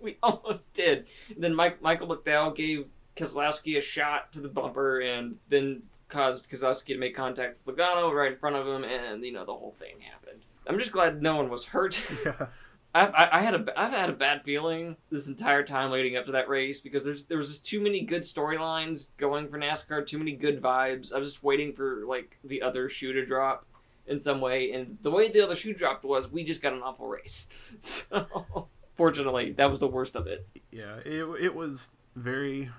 We 0.00 0.16
almost 0.22 0.72
did. 0.74 1.08
And 1.34 1.42
then 1.42 1.56
Mike, 1.56 1.82
michael 1.82 2.06
mcdowell 2.06 2.54
gave 2.54 2.86
Keselowski 3.16 3.78
a 3.78 3.80
shot 3.80 4.32
to 4.32 4.38
the 4.40 4.48
bumper 4.48 5.00
and 5.00 5.38
then 5.48 5.82
caused 6.08 6.48
Keselowski 6.48 6.86
to 6.94 6.98
make 6.98 7.16
contact 7.16 7.66
with 7.66 7.76
Logano 7.76 8.14
right 8.14 8.30
in 8.30 8.38
front 8.38 8.54
of 8.54 8.64
him 8.64 8.84
and 8.84 9.24
you 9.24 9.32
know 9.32 9.44
the 9.44 9.52
whole 9.52 9.72
thing 9.72 9.96
happened 10.00 10.42
i'm 10.68 10.78
just 10.78 10.92
glad 10.92 11.22
no 11.22 11.36
one 11.36 11.50
was 11.50 11.64
hurt 11.64 12.00
Yeah. 12.24 12.46
I've, 12.94 13.12
I, 13.14 13.28
I 13.32 13.42
had 13.42 13.54
a 13.54 13.80
I've 13.80 13.92
had 13.92 14.08
a 14.08 14.14
bad 14.14 14.42
feeling 14.44 14.96
this 15.10 15.28
entire 15.28 15.62
time 15.62 15.90
leading 15.90 16.16
up 16.16 16.24
to 16.26 16.32
that 16.32 16.48
race 16.48 16.80
because 16.80 17.04
there's 17.04 17.24
there 17.24 17.36
was 17.36 17.48
just 17.48 17.66
too 17.66 17.80
many 17.80 18.00
good 18.00 18.22
storylines 18.22 19.10
going 19.18 19.48
for 19.48 19.58
NASCAR, 19.58 20.06
too 20.06 20.18
many 20.18 20.32
good 20.32 20.62
vibes. 20.62 21.12
I 21.12 21.18
was 21.18 21.32
just 21.32 21.44
waiting 21.44 21.74
for 21.74 22.04
like 22.06 22.38
the 22.44 22.62
other 22.62 22.88
shoe 22.88 23.12
to 23.12 23.26
drop 23.26 23.66
in 24.06 24.20
some 24.20 24.40
way, 24.40 24.72
and 24.72 24.96
the 25.02 25.10
way 25.10 25.28
the 25.30 25.44
other 25.44 25.54
shoe 25.54 25.74
dropped 25.74 26.04
was 26.04 26.32
we 26.32 26.44
just 26.44 26.62
got 26.62 26.72
an 26.72 26.82
awful 26.82 27.06
race. 27.06 27.48
So 27.78 28.68
fortunately, 28.96 29.52
that 29.52 29.70
was 29.70 29.80
the 29.80 29.86
worst 29.86 30.16
of 30.16 30.26
it. 30.26 30.46
Yeah, 30.72 30.96
it 31.04 31.24
it 31.40 31.54
was 31.54 31.90
very 32.16 32.70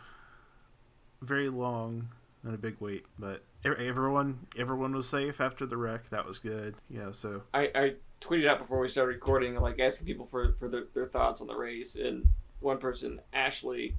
very 1.22 1.50
long 1.50 2.10
and 2.44 2.56
a 2.56 2.58
big 2.58 2.78
wait, 2.80 3.06
but 3.20 3.44
everyone 3.64 4.48
everyone 4.58 4.94
was 4.94 5.08
safe 5.08 5.42
after 5.42 5.66
the 5.66 5.78
wreck. 5.78 6.10
That 6.10 6.26
was 6.26 6.40
good. 6.40 6.76
Yeah, 6.90 7.12
so 7.12 7.44
I, 7.54 7.72
I 7.76 7.94
tweeted 8.22 8.48
out 8.48 8.60
before 8.60 8.80
we 8.80 8.90
started 8.90 9.14
recording, 9.14 9.56
like 9.56 9.80
asking 9.80 10.08
people 10.08 10.26
for, 10.26 10.54
for 10.54 10.68
their, 10.68 10.86
their 10.94 11.08
thoughts 11.08 11.42
on 11.42 11.48
the 11.48 11.56
race, 11.56 11.96
and 11.96 12.28
one 12.60 12.78
person, 12.78 13.22
Ashley, 13.34 13.96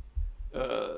uh, 0.55 0.95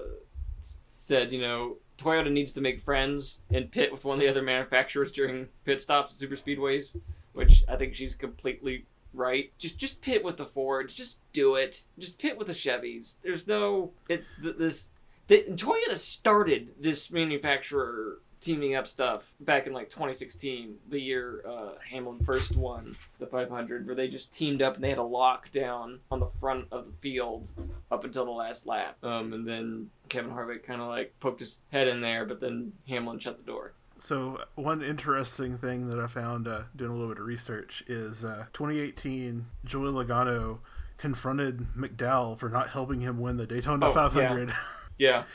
said, 0.88 1.32
you 1.32 1.40
know, 1.40 1.76
Toyota 1.98 2.30
needs 2.30 2.52
to 2.52 2.60
make 2.60 2.80
friends 2.80 3.40
and 3.50 3.70
pit 3.70 3.92
with 3.92 4.04
one 4.04 4.14
of 4.14 4.20
the 4.20 4.28
other 4.28 4.42
manufacturers 4.42 5.12
during 5.12 5.48
pit 5.64 5.80
stops 5.80 6.12
at 6.12 6.18
super 6.18 6.36
speedways, 6.36 6.96
which 7.32 7.64
I 7.68 7.76
think 7.76 7.94
she's 7.94 8.14
completely 8.14 8.86
right. 9.14 9.52
Just 9.58 9.78
just 9.78 10.00
pit 10.00 10.24
with 10.24 10.36
the 10.36 10.46
Fords, 10.46 10.94
just 10.94 11.18
do 11.32 11.56
it. 11.56 11.84
Just 11.98 12.18
pit 12.18 12.36
with 12.36 12.46
the 12.46 12.52
Chevys. 12.52 13.16
There's 13.22 13.46
no, 13.46 13.92
it's 14.08 14.32
th- 14.42 14.56
this. 14.56 14.88
The, 15.28 15.44
Toyota 15.50 15.96
started 15.96 16.74
this 16.80 17.10
manufacturer 17.10 18.18
teaming 18.42 18.74
up 18.74 18.86
stuff 18.86 19.32
back 19.40 19.66
in 19.66 19.72
like 19.72 19.88
2016, 19.88 20.74
the 20.90 21.00
year 21.00 21.42
uh, 21.48 21.70
Hamlin 21.90 22.22
first 22.24 22.56
won 22.56 22.94
the 23.18 23.26
500, 23.26 23.86
where 23.86 23.94
they 23.94 24.08
just 24.08 24.32
teamed 24.32 24.60
up 24.60 24.74
and 24.74 24.84
they 24.84 24.88
had 24.90 24.98
a 24.98 25.00
lockdown 25.00 25.98
on 26.10 26.20
the 26.20 26.26
front 26.26 26.66
of 26.72 26.86
the 26.86 26.92
field 26.92 27.50
up 27.90 28.04
until 28.04 28.24
the 28.24 28.30
last 28.30 28.66
lap. 28.66 28.96
Um, 29.02 29.32
and 29.32 29.46
then 29.48 29.90
Kevin 30.08 30.32
Harvick 30.32 30.62
kind 30.64 30.80
of 30.82 30.88
like 30.88 31.14
poked 31.20 31.40
his 31.40 31.60
head 31.70 31.88
in 31.88 32.00
there, 32.00 32.26
but 32.26 32.40
then 32.40 32.72
Hamlin 32.88 33.18
shut 33.18 33.38
the 33.38 33.44
door. 33.50 33.72
so 33.98 34.40
one 34.56 34.82
interesting 34.82 35.56
thing 35.58 35.88
that 35.88 35.98
I 36.00 36.06
found 36.08 36.48
uh, 36.48 36.62
doing 36.74 36.90
a 36.90 36.94
little 36.94 37.08
bit 37.08 37.20
of 37.20 37.26
research 37.26 37.84
is 37.86 38.24
uh, 38.24 38.46
2018 38.52 39.46
Joey 39.64 39.90
Logano 39.92 40.58
confronted 40.98 41.66
McDowell 41.76 42.36
for 42.38 42.48
not 42.48 42.68
helping 42.70 43.00
him 43.00 43.18
win 43.20 43.36
the 43.36 43.46
Daytona 43.46 43.88
Oh, 43.90 43.92
500, 43.92 44.48
Yeah. 44.48 44.54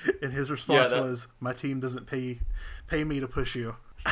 and 0.21 0.33
his 0.33 0.49
response 0.49 0.91
that- 0.91 1.01
was, 1.01 1.27
"My 1.39 1.53
team 1.53 1.79
doesn't 1.79 2.05
pay 2.07 2.39
pay 2.87 3.03
me 3.03 3.19
to 3.19 3.27
push 3.27 3.55
you." 3.55 3.75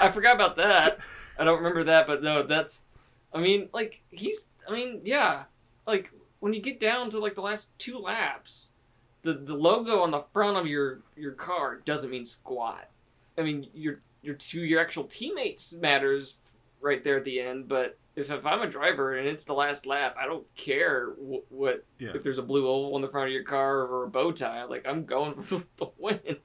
I 0.00 0.10
forgot 0.10 0.34
about 0.34 0.56
that. 0.56 0.98
I 1.38 1.44
don't 1.44 1.58
remember 1.58 1.84
that, 1.84 2.06
but 2.06 2.22
no, 2.22 2.42
that's. 2.42 2.86
I 3.32 3.40
mean, 3.40 3.68
like 3.72 4.02
he's. 4.10 4.46
I 4.68 4.72
mean, 4.72 5.00
yeah. 5.04 5.44
like 5.86 6.10
when 6.40 6.52
you 6.52 6.60
get 6.60 6.80
down 6.80 7.10
to 7.10 7.18
like 7.18 7.34
the 7.34 7.40
last 7.40 7.70
two 7.78 7.98
laps, 7.98 8.68
the 9.22 9.34
the 9.34 9.54
logo 9.54 10.00
on 10.00 10.10
the 10.10 10.24
front 10.32 10.56
of 10.56 10.66
your 10.66 11.00
your 11.16 11.32
car 11.32 11.80
doesn't 11.84 12.10
mean 12.10 12.26
squat. 12.26 12.88
I 13.38 13.42
mean, 13.42 13.68
your 13.72 14.00
your 14.22 14.34
to 14.34 14.60
your 14.60 14.80
actual 14.80 15.04
teammates 15.04 15.72
matters 15.72 16.36
right 16.84 17.02
there 17.02 17.16
at 17.16 17.24
the 17.24 17.40
end, 17.40 17.66
but 17.66 17.98
if, 18.14 18.30
if 18.30 18.46
I'm 18.46 18.60
a 18.62 18.68
driver 18.68 19.16
and 19.16 19.26
it's 19.26 19.44
the 19.44 19.54
last 19.54 19.86
lap, 19.86 20.14
I 20.20 20.26
don't 20.26 20.46
care 20.54 21.10
wh- 21.18 21.50
what 21.50 21.84
Yeah. 21.98 22.10
if 22.14 22.22
there's 22.22 22.38
a 22.38 22.42
blue 22.42 22.68
oval 22.68 22.94
on 22.94 23.00
the 23.00 23.08
front 23.08 23.28
of 23.28 23.32
your 23.32 23.42
car 23.42 23.80
or 23.86 24.04
a 24.04 24.08
bow 24.08 24.30
tie. 24.30 24.64
Like 24.64 24.86
I'm 24.86 25.04
going 25.04 25.34
for 25.40 25.62
the 25.78 25.86
win. 25.98 26.36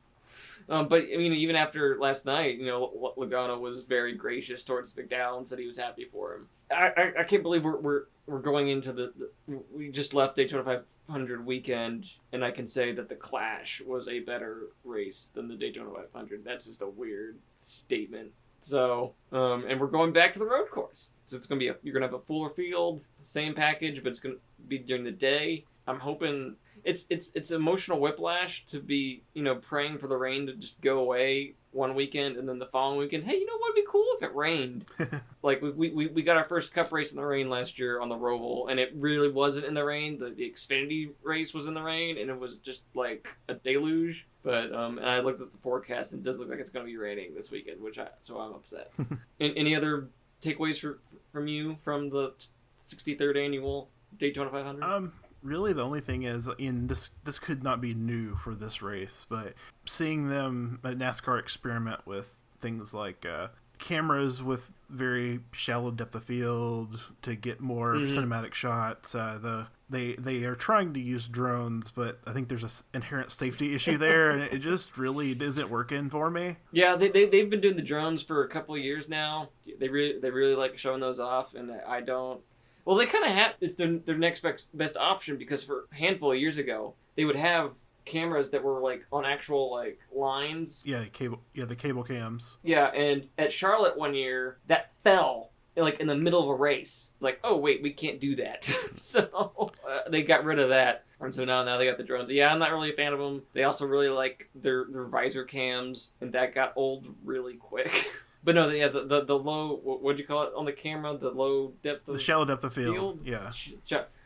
Um, 0.70 0.88
but 0.88 1.02
I 1.14 1.18
mean, 1.18 1.34
even 1.34 1.56
after 1.56 1.98
last 2.00 2.26
night, 2.26 2.58
you 2.60 2.68
know, 2.68 3.14
Logano 3.18 3.60
was 3.60 3.84
very 3.84 4.14
gracious 4.14 4.64
towards 4.64 4.94
McDowell 4.94 5.38
and 5.38 5.48
said 5.48 5.58
he 5.60 5.66
was 5.68 5.78
happy 5.78 6.06
for 6.12 6.36
him. 6.36 6.48
I, 6.72 6.92
I, 6.96 7.22
I 7.22 7.24
can't 7.24 7.42
believe 7.44 7.64
we're, 7.66 7.80
we're 7.80 8.04
we're 8.28 8.40
going 8.40 8.68
into 8.70 8.94
the, 8.94 9.12
the 9.48 9.60
we 9.74 9.90
just 9.90 10.14
left 10.14 10.36
Daytona 10.36 10.64
500 10.64 11.44
weekend, 11.44 12.06
and 12.32 12.46
I 12.46 12.52
can 12.52 12.68
say 12.68 12.92
that 12.92 13.10
the 13.10 13.16
Clash 13.16 13.82
was 13.84 14.08
a 14.08 14.20
better 14.20 14.68
race 14.84 15.32
than 15.34 15.48
the 15.48 15.56
Daytona 15.56 15.90
500. 15.90 16.44
That's 16.46 16.68
just 16.68 16.84
a 16.84 16.88
weird 16.88 17.40
statement. 17.58 18.30
So, 18.62 19.14
um, 19.32 19.66
and 19.68 19.80
we're 19.80 19.88
going 19.88 20.12
back 20.12 20.34
to 20.34 20.40
the 20.40 20.46
road 20.46 20.70
course. 20.70 21.12
So 21.26 21.38
it's 21.38 21.46
gonna 21.46 21.60
be 21.60 21.70
a, 21.70 21.76
you're 21.84 21.94
gonna 21.94 22.06
have 22.06 22.14
a 22.14 22.20
fuller 22.20 22.50
field, 22.50 23.06
same 23.24 23.54
package, 23.54 24.04
but 24.04 24.10
it's 24.10 24.20
gonna 24.20 24.36
be 24.68 24.80
during 24.80 25.04
the 25.04 25.12
day. 25.12 25.66
I'm 25.88 26.00
hoping 26.00 26.56
it's 26.84 27.06
it's 27.10 27.32
it's 27.34 27.52
emotional 27.52 28.00
whiplash 28.00 28.66
to 28.68 28.80
be 28.80 29.24
you 29.34 29.44
know 29.44 29.56
praying 29.56 29.98
for 29.98 30.08
the 30.08 30.18
rain 30.18 30.46
to 30.48 30.54
just 30.54 30.80
go 30.82 31.04
away 31.04 31.54
one 31.72 31.94
weekend 31.94 32.38
and 32.38 32.48
then 32.50 32.58
the 32.58 32.66
following 32.66 32.98
weekend 32.98 33.24
hey 33.24 33.36
you 33.36 33.46
know 33.46 33.54
what 33.58 33.70
would 33.70 33.76
be 33.76 33.86
cool 33.88 34.06
if 34.18 34.24
it 34.24 34.34
rained 34.34 34.86
like 35.44 35.62
we, 35.62 35.90
we, 35.90 36.08
we 36.08 36.22
got 36.22 36.38
our 36.38 36.44
first 36.46 36.74
cup 36.74 36.92
race 36.92 37.12
in 37.12 37.18
the 37.18 37.26
rain 37.26 37.50
last 37.50 37.78
year 37.78 38.02
on 38.02 38.10
the 38.10 38.16
roval 38.16 38.70
and 38.72 38.80
it 38.80 38.92
really 38.96 39.30
wasn't 39.30 39.66
in 39.66 39.74
the 39.74 39.84
rain 39.84 40.18
the, 40.18 40.30
the 40.30 40.50
xfinity 40.50 41.10
race 41.22 41.54
was 41.54 41.68
in 41.68 41.74
the 41.74 41.82
rain 41.82 42.18
and 42.18 42.30
it 42.30 42.40
was 42.40 42.58
just 42.58 42.84
like 42.96 43.28
a 43.50 43.54
deluge 43.54 44.26
but 44.44 44.74
um 44.74 44.98
and 44.98 45.10
i 45.10 45.20
looked 45.20 45.42
at 45.42 45.52
the 45.52 45.58
forecast 45.58 46.14
and 46.14 46.22
it 46.22 46.24
doesn't 46.26 46.42
look 46.42 46.50
like 46.50 46.60
it's 46.60 46.70
going 46.70 46.86
to 46.86 46.92
be 46.92 46.98
raining 46.98 47.34
this 47.36 47.52
weekend 47.52 47.82
which 47.82 47.98
i 48.00 48.08
so 48.22 48.38
i'm 48.40 48.54
upset 48.54 48.92
any 49.40 49.76
other 49.76 50.08
takeaways 50.42 50.80
for, 50.80 51.00
from 51.32 51.48
you 51.48 51.76
from 51.84 52.10
the 52.10 52.34
63rd 52.82 53.38
annual 53.46 53.90
daytona 54.18 54.50
500 54.50 54.84
Um, 54.84 55.14
really, 55.44 55.74
the 55.74 55.84
only 55.84 56.02
thing 56.02 56.24
is, 56.24 56.50
in 56.58 56.88
this, 56.88 57.12
this 57.24 57.38
could 57.40 57.64
not 57.64 57.80
be 57.82 57.94
new 57.94 58.36
for 58.36 58.56
this 58.56 58.82
race, 58.82 59.26
but 59.30 59.54
seeing 59.86 60.30
them 60.30 60.80
at 60.84 60.98
NASCAR 60.98 61.38
experiment 61.40 62.06
with 62.08 62.36
things 62.60 62.94
like 62.94 63.26
uh, 63.26 63.50
cameras 63.78 64.42
with 64.42 64.72
very 64.90 65.42
shallow 65.52 65.92
depth 65.92 66.16
of 66.16 66.24
field 66.24 67.04
to 67.22 67.36
get 67.36 67.60
more 67.62 67.94
Mhm. 67.94 68.16
cinematic 68.16 68.54
shots. 68.54 69.14
Uh, 69.14 69.38
the 69.42 69.68
they 69.90 70.14
they 70.14 70.44
are 70.44 70.56
trying 70.56 70.94
to 70.94 71.00
use 71.00 71.28
drones, 71.28 71.92
but 71.92 72.20
I 72.26 72.34
think 72.34 72.48
there's 72.48 72.64
an 72.64 72.70
inherent 72.94 73.32
safety 73.32 73.74
issue 73.74 73.98
there, 73.98 74.32
and 74.32 74.42
it 74.42 74.60
just 74.60 74.98
really 74.98 75.32
isn't 75.32 75.70
working 75.70 76.10
for 76.10 76.30
me. 76.30 76.58
Yeah, 76.72 76.96
they, 76.96 77.10
they 77.10 77.26
they've 77.26 77.50
been 77.50 77.62
doing 77.62 77.76
the 77.76 77.82
drones 77.82 78.24
for 78.24 78.44
a 78.44 78.48
couple 78.48 78.76
of 78.76 78.82
years 78.82 79.10
now. 79.10 79.50
They 79.80 79.90
really 79.90 80.20
they 80.20 80.30
really 80.30 80.56
like 80.56 80.78
showing 80.78 81.00
those 81.00 81.20
off, 81.20 81.56
and 81.56 81.72
I 81.88 82.02
don't. 82.02 82.42
Well, 82.86 82.98
they 82.98 83.06
kind 83.06 83.26
of 83.26 83.32
have 83.32 83.54
it's 83.62 83.76
their 83.76 83.98
their 83.98 84.18
next 84.18 84.42
best 84.42 84.76
best 84.78 84.98
option 84.98 85.38
because 85.38 85.64
for 85.64 85.86
a 85.92 85.96
handful 85.96 86.32
of 86.32 86.38
years 86.38 86.58
ago 86.58 86.94
they 87.16 87.26
would 87.26 87.36
have 87.36 87.74
cameras 88.06 88.50
that 88.50 88.64
were 88.64 88.80
like 88.80 89.06
on 89.12 89.26
actual 89.26 89.72
like 89.72 90.00
lines. 90.14 90.84
Yeah, 90.86 91.06
cable. 91.06 91.42
Yeah, 91.54 91.66
the 91.66 91.76
cable 91.76 92.04
cams. 92.04 92.58
Yeah, 92.64 92.88
and 92.88 93.28
at 93.38 93.52
Charlotte 93.52 93.98
one 93.98 94.16
year 94.16 94.58
that 94.68 94.92
fell 95.04 95.49
like 95.84 96.00
in 96.00 96.08
the 96.08 96.16
middle 96.16 96.42
of 96.42 96.50
a 96.50 96.56
race. 96.56 97.14
Like, 97.20 97.40
oh 97.44 97.58
wait, 97.58 97.82
we 97.82 97.92
can't 97.92 98.20
do 98.20 98.36
that. 98.38 98.64
so 98.98 99.72
uh, 99.88 100.10
they 100.10 100.24
got 100.24 100.44
rid 100.44 100.60
of 100.60 100.70
that. 100.70 101.06
And 101.22 101.36
so 101.36 101.44
now, 101.44 101.64
now 101.64 101.78
they 101.78 101.86
got 101.86 101.98
the 101.98 102.04
drones. 102.04 102.32
Yeah, 102.32 102.52
I'm 102.52 102.60
not 102.60 102.72
really 102.72 102.92
a 102.92 102.96
fan 102.96 103.12
of 103.12 103.20
them. 103.20 103.44
They 103.54 103.64
also 103.64 103.86
really 103.86 104.10
like 104.10 104.50
their 104.56 104.86
their 104.90 105.06
visor 105.06 105.44
cams, 105.44 106.12
and 106.22 106.32
that 106.34 106.56
got 106.56 106.74
old 106.76 107.14
really 107.24 107.56
quick. 107.56 108.10
but 108.44 108.56
no, 108.56 108.70
yeah, 108.70 108.88
the 108.88 109.06
the, 109.06 109.26
the 109.26 109.38
low 109.38 109.80
what 109.84 110.02
would 110.02 110.18
you 110.18 110.26
call 110.26 110.44
it 110.44 110.54
on 110.56 110.66
the 110.66 110.72
camera? 110.72 111.18
The 111.18 111.32
low 111.32 111.74
depth 111.84 112.08
of 112.08 112.16
The 112.16 112.22
shallow 112.22 112.46
depth 112.46 112.64
of 112.64 112.74
field. 112.74 112.96
field? 112.96 113.20
Yeah. 113.26 113.52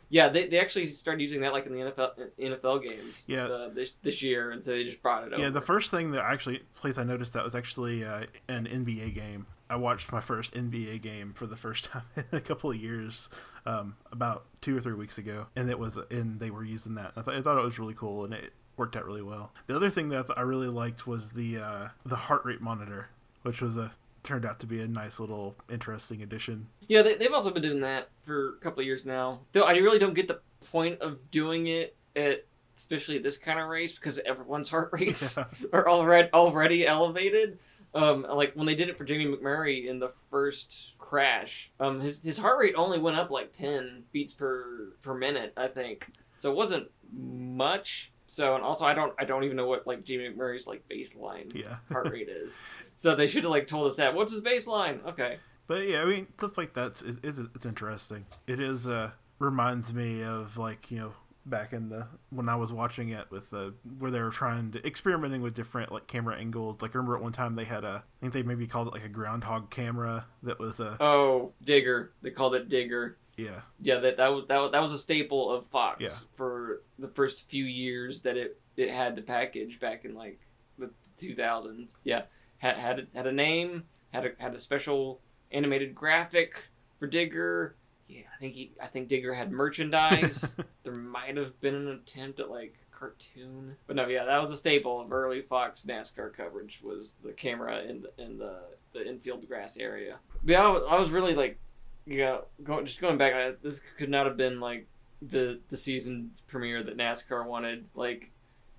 yeah, 0.10 0.30
they, 0.30 0.48
they 0.48 0.60
actually 0.60 0.88
started 0.88 1.22
using 1.22 1.42
that 1.42 1.52
like 1.52 1.66
in 1.66 1.74
the 1.74 1.80
NFL 1.80 2.12
NFL 2.40 2.84
games. 2.84 3.26
Yeah. 3.28 3.46
uh, 3.46 3.70
this 3.70 3.94
this 4.04 4.22
year, 4.22 4.52
and 4.52 4.64
so 4.64 4.72
they 4.72 4.84
just 4.84 5.02
brought 5.02 5.26
it 5.26 5.34
over. 5.34 5.42
Yeah, 5.42 5.50
the 5.50 5.62
first 5.62 5.90
thing 5.90 6.12
that 6.12 6.24
actually 6.24 6.62
place 6.76 7.00
I 7.00 7.04
noticed 7.04 7.34
that 7.34 7.44
was 7.44 7.56
actually 7.56 8.06
uh, 8.06 8.26
an 8.48 8.68
NBA 8.68 9.16
game. 9.16 9.48
I 9.74 9.76
watched 9.76 10.12
my 10.12 10.22
first 10.22 10.54
NBA 10.54 11.02
game 11.02 11.34
for 11.34 11.48
the 11.48 11.58
first 11.58 11.86
time 11.92 12.04
in 12.16 12.26
a 12.32 12.40
couple 12.42 12.70
of 12.70 12.78
years, 12.78 13.30
um, 13.66 13.96
about 14.12 14.46
two 14.62 14.78
or 14.78 14.82
three 14.82 14.94
weeks 14.94 15.18
ago, 15.18 15.48
and 15.56 15.70
it 15.70 15.80
was 15.80 15.98
and 16.12 16.40
they 16.40 16.52
were 16.52 16.64
using 16.64 16.96
that. 16.96 17.14
I, 17.18 17.22
th- 17.24 17.38
I 17.38 17.42
thought 17.42 17.58
it 17.58 17.64
was 17.64 17.80
really 17.80 17.96
cool, 17.96 18.24
and 18.26 18.34
it 18.34 18.54
worked 18.78 18.96
out 18.96 19.06
really 19.06 19.22
well. 19.22 19.52
The 19.68 19.76
other 19.76 19.90
thing 19.90 20.10
that 20.10 20.20
I 20.20 20.22
th- 20.24 20.38
I 20.38 20.42
really 20.42 20.68
liked 20.68 21.08
was 21.08 21.30
the 21.30 21.58
uh, 21.58 21.88
the 22.06 22.16
heart 22.16 22.46
rate 22.46 22.62
monitor, 22.62 23.08
which 23.42 23.62
was 23.62 23.78
a 23.78 23.92
turned 24.22 24.46
out 24.46 24.60
to 24.60 24.66
be 24.68 24.80
a 24.80 24.88
nice 24.88 25.20
little 25.20 25.56
interesting 25.70 26.22
addition. 26.22 26.68
Yeah, 26.88 27.02
they, 27.02 27.16
they've 27.16 27.34
also 27.34 27.52
been 27.52 27.62
doing 27.64 27.82
that 27.82 28.08
for 28.22 28.50
a 28.56 28.58
couple 28.60 28.80
of 28.80 28.86
years 28.86 29.06
now. 29.06 29.42
Though 29.52 29.64
I 29.64 29.74
really 29.74 30.00
don't 30.00 30.14
get 30.14 30.28
the 30.30 30.40
point 30.72 31.02
of 31.02 31.30
doing 31.32 31.68
it 31.68 31.96
at 32.16 32.46
especially 32.76 33.20
this 33.20 33.38
kind 33.38 33.60
of 33.60 33.68
race 33.68 33.94
because 33.94 34.18
everyone's 34.20 34.68
heart 34.70 34.90
rates 34.94 35.38
Yeah. 35.38 35.46
are 35.74 35.88
already 35.90 36.30
already 36.34 36.88
elevated. 36.88 37.60
Um, 37.96 38.26
like 38.28 38.54
when 38.56 38.66
they 38.66 38.76
did 38.76 38.90
it 38.90 38.98
for 38.98 39.04
Jamie 39.04 39.26
McMurray 39.26 39.88
in 39.88 40.00
the 40.00 40.12
first 40.32 40.94
crash, 40.98 41.72
um, 41.80 42.00
his 42.00 42.24
his 42.24 42.38
heart 42.38 42.58
rate 42.58 42.74
only 42.76 43.00
went 43.00 43.18
up 43.18 43.30
like 43.30 43.52
ten 43.52 44.04
beats 44.12 44.34
per 44.34 44.94
per 45.02 45.14
minute, 45.14 45.54
I 45.56 45.68
think. 45.68 46.08
So 46.38 46.52
it 46.52 46.56
wasn't 46.56 46.90
much. 47.16 48.12
So 48.28 48.56
and 48.56 48.64
also 48.64 48.86
I 48.86 48.94
don't 48.96 49.14
I 49.20 49.26
don't 49.26 49.44
even 49.44 49.56
know 49.56 49.68
what 49.68 49.86
like 49.86 50.04
Jamie 50.04 50.30
McMurray's 50.30 50.66
like 50.66 50.84
baseline 50.90 51.54
Yeah, 51.54 51.78
heart 51.92 52.10
rate 52.12 52.30
is. 52.30 52.58
So 52.96 53.16
they 53.16 53.28
should 53.28 53.44
have 53.44 53.52
like 53.52 53.68
told 53.68 53.88
us 53.92 53.98
that. 53.98 54.16
What's 54.16 54.32
his 54.32 54.42
baseline? 54.42 55.06
Okay. 55.06 55.38
But 55.68 55.88
yeah, 55.88 56.02
I 56.02 56.06
mean 56.06 56.28
stuff 56.38 56.58
like 56.58 56.74
that 56.74 57.02
is, 57.04 57.20
is 57.24 57.48
it's 57.54 57.66
interesting. 57.66 58.26
It 58.48 58.60
is 58.60 58.88
uh 58.88 59.12
reminds 59.40 59.94
me 59.94 60.24
of 60.24 60.58
like 60.58 60.90
you 60.90 60.98
know 61.00 61.14
back 61.46 61.74
in 61.74 61.90
the 61.90 62.08
when 62.30 62.48
I 62.48 62.56
was 62.56 62.72
watching 62.72 63.10
it 63.10 63.30
with 63.30 63.50
the 63.50 63.74
where 64.00 64.12
they 64.12 64.22
were 64.22 64.30
trying 64.30 64.72
to 64.72 64.86
experimenting 64.88 65.42
with 65.42 65.54
different 65.54 65.92
like 65.92 66.08
camera 66.08 66.38
angles. 66.38 66.82
Like 66.82 66.96
I 66.96 66.98
remember 66.98 67.18
at 67.18 67.24
one 67.24 67.34
time 67.34 67.56
they 67.56 67.66
had 67.66 67.84
a 67.84 68.04
I 68.06 68.20
think 68.22 68.34
they 68.34 68.44
maybe 68.44 68.68
called 68.68 68.88
it 68.88 68.94
like 68.94 69.04
a 69.06 69.10
groundhog 69.10 69.70
camera 69.70 70.26
that 70.44 70.60
was 70.60 70.80
a 70.80 70.98
Oh, 71.02 71.52
Digger. 71.64 72.14
They 72.22 72.32
called 72.32 72.56
it 72.56 72.70
Digger. 72.70 73.18
yeah 73.38 73.62
Yeah, 73.82 74.00
that 74.00 74.18
that 74.18 74.28
was 74.30 74.46
that, 74.48 74.58
was- 74.60 74.72
that 74.72 74.82
was 74.82 74.94
a 74.94 74.98
staple 74.98 75.52
of 75.52 75.68
Fox 75.68 76.02
Yeah. 76.02 76.28
for 76.36 76.84
the 76.98 77.08
first 77.10 77.50
few 77.50 77.66
years 77.66 78.22
that 78.22 78.38
it 78.38 78.60
it 78.78 78.90
had 78.90 79.16
the 79.16 79.22
package 79.22 79.80
back 79.80 80.06
in 80.06 80.16
like 80.16 80.40
the 80.80 80.90
2000s. 81.18 81.96
Yeah, 82.04 82.24
had 82.58 82.78
had 82.78 83.08
had 83.14 83.28
a 83.28 83.32
name, 83.32 83.84
had 84.14 84.26
a 84.26 84.30
had 84.40 84.56
a 84.56 84.60
special 84.60 85.20
animated 85.52 85.94
graphic 85.94 86.66
for 86.98 87.08
Digger. 87.08 87.76
Yeah, 88.14 88.24
I 88.36 88.40
think 88.40 88.54
he 88.54 88.72
I 88.82 88.88
think 88.88 89.08
Digger 89.08 89.34
had 89.34 89.52
merchandise. 89.52 90.56
there 90.84 90.94
might 90.94 91.38
have 91.38 91.60
been 91.62 91.76
an 91.76 91.88
attempt 91.88 92.40
at 92.40 92.50
like 92.50 92.76
cartoon, 92.92 93.76
but 93.88 93.96
no, 93.96 94.08
yeah, 94.08 94.26
that 94.26 94.42
was 94.42 94.52
a 94.52 94.58
staple 94.58 95.02
of 95.02 95.12
early 95.12 95.42
Fox 95.42 95.84
NASCAR 95.84 96.34
coverage 96.34 96.82
was 96.84 97.14
the 97.24 97.32
camera 97.32 97.82
in 97.82 98.04
the 98.04 98.24
in 98.24 98.38
the 98.38 98.60
the 98.94 99.08
infield 99.08 99.48
grass 99.48 99.78
area. 99.78 100.18
But 100.44 100.52
yeah, 100.52 100.64
I 100.64 100.70
was, 100.70 100.84
I 100.90 101.00
was 101.00 101.10
really 101.10 101.34
like 101.34 101.58
yeah, 102.06 102.40
going 102.64 102.86
just 102.86 103.02
going 103.02 103.18
back, 103.18 103.34
I, 103.34 103.54
this 103.62 103.82
could 103.98 104.10
not 104.10 104.26
have 104.26 104.38
been 104.38 104.60
like 104.60 104.88
the 105.22 105.60
the 105.70 105.78
season 105.78 106.32
premiere 106.48 106.84
that 106.84 106.98
NASCAR 106.98 107.46
wanted. 107.46 107.86
Like, 107.96 108.32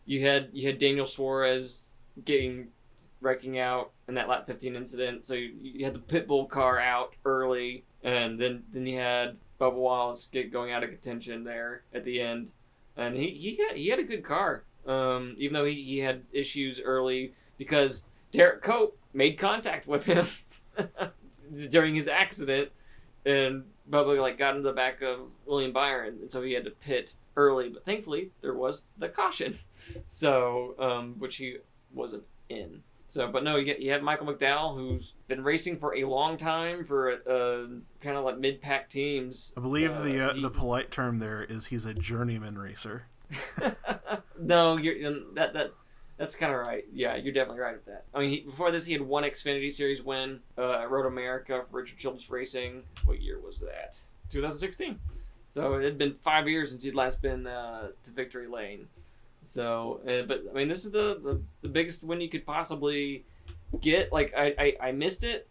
you 0.04 0.26
had 0.26 0.50
you 0.52 0.66
had 0.66 0.78
Daniel 0.78 1.06
Suarez 1.06 1.88
getting 2.24 2.68
wrecking 3.24 3.58
out 3.58 3.90
in 4.08 4.14
that 4.14 4.28
lap 4.28 4.46
15 4.46 4.76
incident, 4.76 5.26
so 5.26 5.34
you, 5.34 5.52
you 5.60 5.84
had 5.84 5.94
the 5.94 6.00
pit 6.00 6.26
bull 6.28 6.46
car 6.46 6.78
out 6.78 7.14
early, 7.24 7.84
and 8.02 8.38
then 8.38 8.62
then 8.72 8.86
you 8.86 8.98
had 8.98 9.36
Bubba 9.60 9.74
Wallace 9.74 10.28
get 10.30 10.52
going 10.52 10.72
out 10.72 10.84
of 10.84 10.90
contention 10.90 11.44
there 11.44 11.82
at 11.92 12.04
the 12.04 12.20
end, 12.20 12.50
and 12.96 13.16
he 13.16 13.30
he 13.30 13.56
had 13.56 13.76
he 13.76 13.88
had 13.88 13.98
a 13.98 14.04
good 14.04 14.22
car, 14.22 14.64
um, 14.86 15.34
even 15.38 15.54
though 15.54 15.64
he, 15.64 15.82
he 15.82 15.98
had 15.98 16.22
issues 16.32 16.80
early 16.80 17.32
because 17.58 18.04
Derrike 18.32 18.62
Cope 18.62 18.98
made 19.12 19.38
contact 19.38 19.86
with 19.86 20.06
him 20.06 20.26
during 21.70 21.94
his 21.94 22.08
accident 22.08 22.70
and 23.26 23.64
Bubba 23.90 24.20
like 24.20 24.38
got 24.38 24.56
into 24.56 24.68
the 24.68 24.74
back 24.74 25.02
of 25.02 25.20
William 25.46 25.72
Byron, 25.72 26.18
and 26.22 26.32
so 26.32 26.42
he 26.42 26.52
had 26.52 26.64
to 26.64 26.70
pit 26.70 27.14
early. 27.36 27.68
But 27.68 27.84
thankfully, 27.84 28.30
there 28.40 28.54
was 28.54 28.84
the 28.98 29.08
caution, 29.08 29.58
so 30.06 30.74
um, 30.78 31.14
which 31.18 31.36
he 31.36 31.58
wasn't 31.92 32.24
in. 32.48 32.82
So, 33.14 33.28
but 33.28 33.44
no, 33.44 33.54
you 33.54 33.64
get 33.64 33.78
you 33.78 33.92
have 33.92 34.02
Michael 34.02 34.26
McDowell, 34.26 34.74
who's 34.74 35.14
been 35.28 35.44
racing 35.44 35.78
for 35.78 35.94
a 35.94 36.02
long 36.02 36.36
time 36.36 36.84
for 36.84 37.12
uh, 37.12 37.68
kind 38.00 38.16
of 38.16 38.24
like 38.24 38.38
mid 38.38 38.60
pack 38.60 38.90
teams. 38.90 39.52
I 39.56 39.60
believe 39.60 39.92
Uh, 39.92 40.02
the 40.02 40.20
uh, 40.30 40.34
he- 40.34 40.42
the 40.42 40.50
polite 40.50 40.90
term 40.90 41.20
there 41.20 41.40
is 41.44 41.66
he's 41.66 41.84
a 41.84 41.94
journeyman 41.94 42.58
racer. 42.58 43.04
no, 44.40 44.78
you're 44.78 45.12
that 45.34 45.52
that 45.52 45.70
that's 46.16 46.34
kind 46.34 46.52
of 46.52 46.58
right. 46.66 46.84
Yeah, 46.92 47.14
you're 47.14 47.32
definitely 47.32 47.60
right 47.60 47.76
with 47.76 47.84
that. 47.86 48.04
I 48.12 48.18
mean, 48.18 48.30
he, 48.30 48.40
before 48.40 48.72
this, 48.72 48.84
he 48.84 48.92
had 48.94 49.02
one 49.02 49.22
Xfinity 49.22 49.72
Series 49.72 50.02
win, 50.02 50.40
uh, 50.58 50.72
at 50.80 50.90
Road 50.90 51.06
America 51.06 51.62
for 51.70 51.82
Richard 51.82 51.98
Childress 51.98 52.28
Racing. 52.30 52.82
What 53.04 53.22
year 53.22 53.38
was 53.38 53.60
that? 53.60 53.96
2016. 54.30 54.98
So 55.52 55.74
it 55.74 55.84
had 55.84 55.98
been 55.98 56.14
five 56.14 56.48
years 56.48 56.70
since 56.70 56.82
he'd 56.82 56.96
last 56.96 57.22
been 57.22 57.46
uh, 57.46 57.90
to 58.02 58.10
victory 58.10 58.48
lane. 58.48 58.88
So, 59.44 60.00
uh, 60.08 60.22
but 60.26 60.44
I 60.50 60.54
mean, 60.54 60.68
this 60.68 60.84
is 60.84 60.90
the, 60.92 61.20
the, 61.22 61.40
the 61.62 61.68
biggest 61.68 62.02
win 62.02 62.20
you 62.20 62.28
could 62.28 62.46
possibly 62.46 63.24
get. 63.80 64.12
Like, 64.12 64.32
I, 64.36 64.54
I, 64.58 64.88
I 64.88 64.92
missed 64.92 65.24
it, 65.24 65.48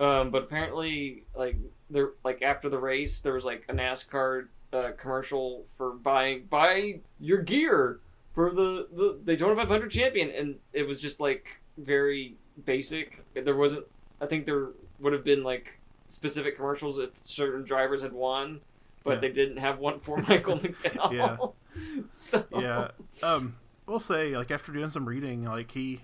um, 0.00 0.30
but 0.30 0.44
apparently, 0.44 1.24
like 1.34 1.56
there, 1.90 2.10
like 2.24 2.42
after 2.42 2.68
the 2.68 2.78
race, 2.78 3.20
there 3.20 3.34
was 3.34 3.44
like 3.44 3.64
a 3.68 3.72
NASCAR 3.74 4.48
uh, 4.72 4.90
commercial 4.96 5.64
for 5.70 5.92
buying 5.92 6.44
buy 6.50 7.00
your 7.20 7.38
gear 7.38 8.00
for 8.34 8.50
the 8.50 8.88
the 8.92 9.18
Daytona 9.24 9.54
500 9.56 9.90
champion, 9.90 10.30
and 10.30 10.56
it 10.72 10.82
was 10.86 11.00
just 11.00 11.20
like 11.20 11.46
very 11.78 12.34
basic. 12.64 13.22
There 13.34 13.56
wasn't. 13.56 13.86
I 14.20 14.26
think 14.26 14.44
there 14.46 14.68
would 15.00 15.12
have 15.12 15.24
been 15.24 15.42
like 15.42 15.78
specific 16.08 16.56
commercials 16.56 16.98
if 16.98 17.10
certain 17.22 17.64
drivers 17.64 18.02
had 18.02 18.12
won, 18.12 18.60
but 19.04 19.14
Yeah. 19.14 19.20
they 19.20 19.30
didn't 19.32 19.58
have 19.58 19.78
one 19.78 19.98
for 19.98 20.16
Michael 20.28 20.58
McDowell. 20.58 21.12
Yeah. 21.12 21.36
so 22.08 22.44
yeah 22.58 22.88
um 23.22 23.56
we'll 23.86 24.00
say 24.00 24.36
like 24.36 24.50
after 24.50 24.72
doing 24.72 24.90
some 24.90 25.08
reading 25.08 25.44
like 25.44 25.70
he 25.72 26.02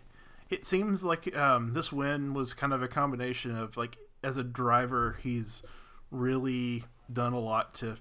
it 0.51 0.65
seems 0.65 1.05
like 1.05 1.35
um 1.37 1.75
this 1.75 1.93
win 1.93 2.35
was 2.35 2.55
kind 2.55 2.73
of 2.73 2.83
a 2.83 2.89
combination 2.89 3.57
of 3.57 3.77
like 3.77 3.99
as 4.23 4.37
a 4.37 4.45
driver 4.45 5.19
he's 5.23 5.63
really 6.11 6.85
done 7.13 7.33
a 7.33 7.41
lot 7.41 7.75
to 7.75 7.97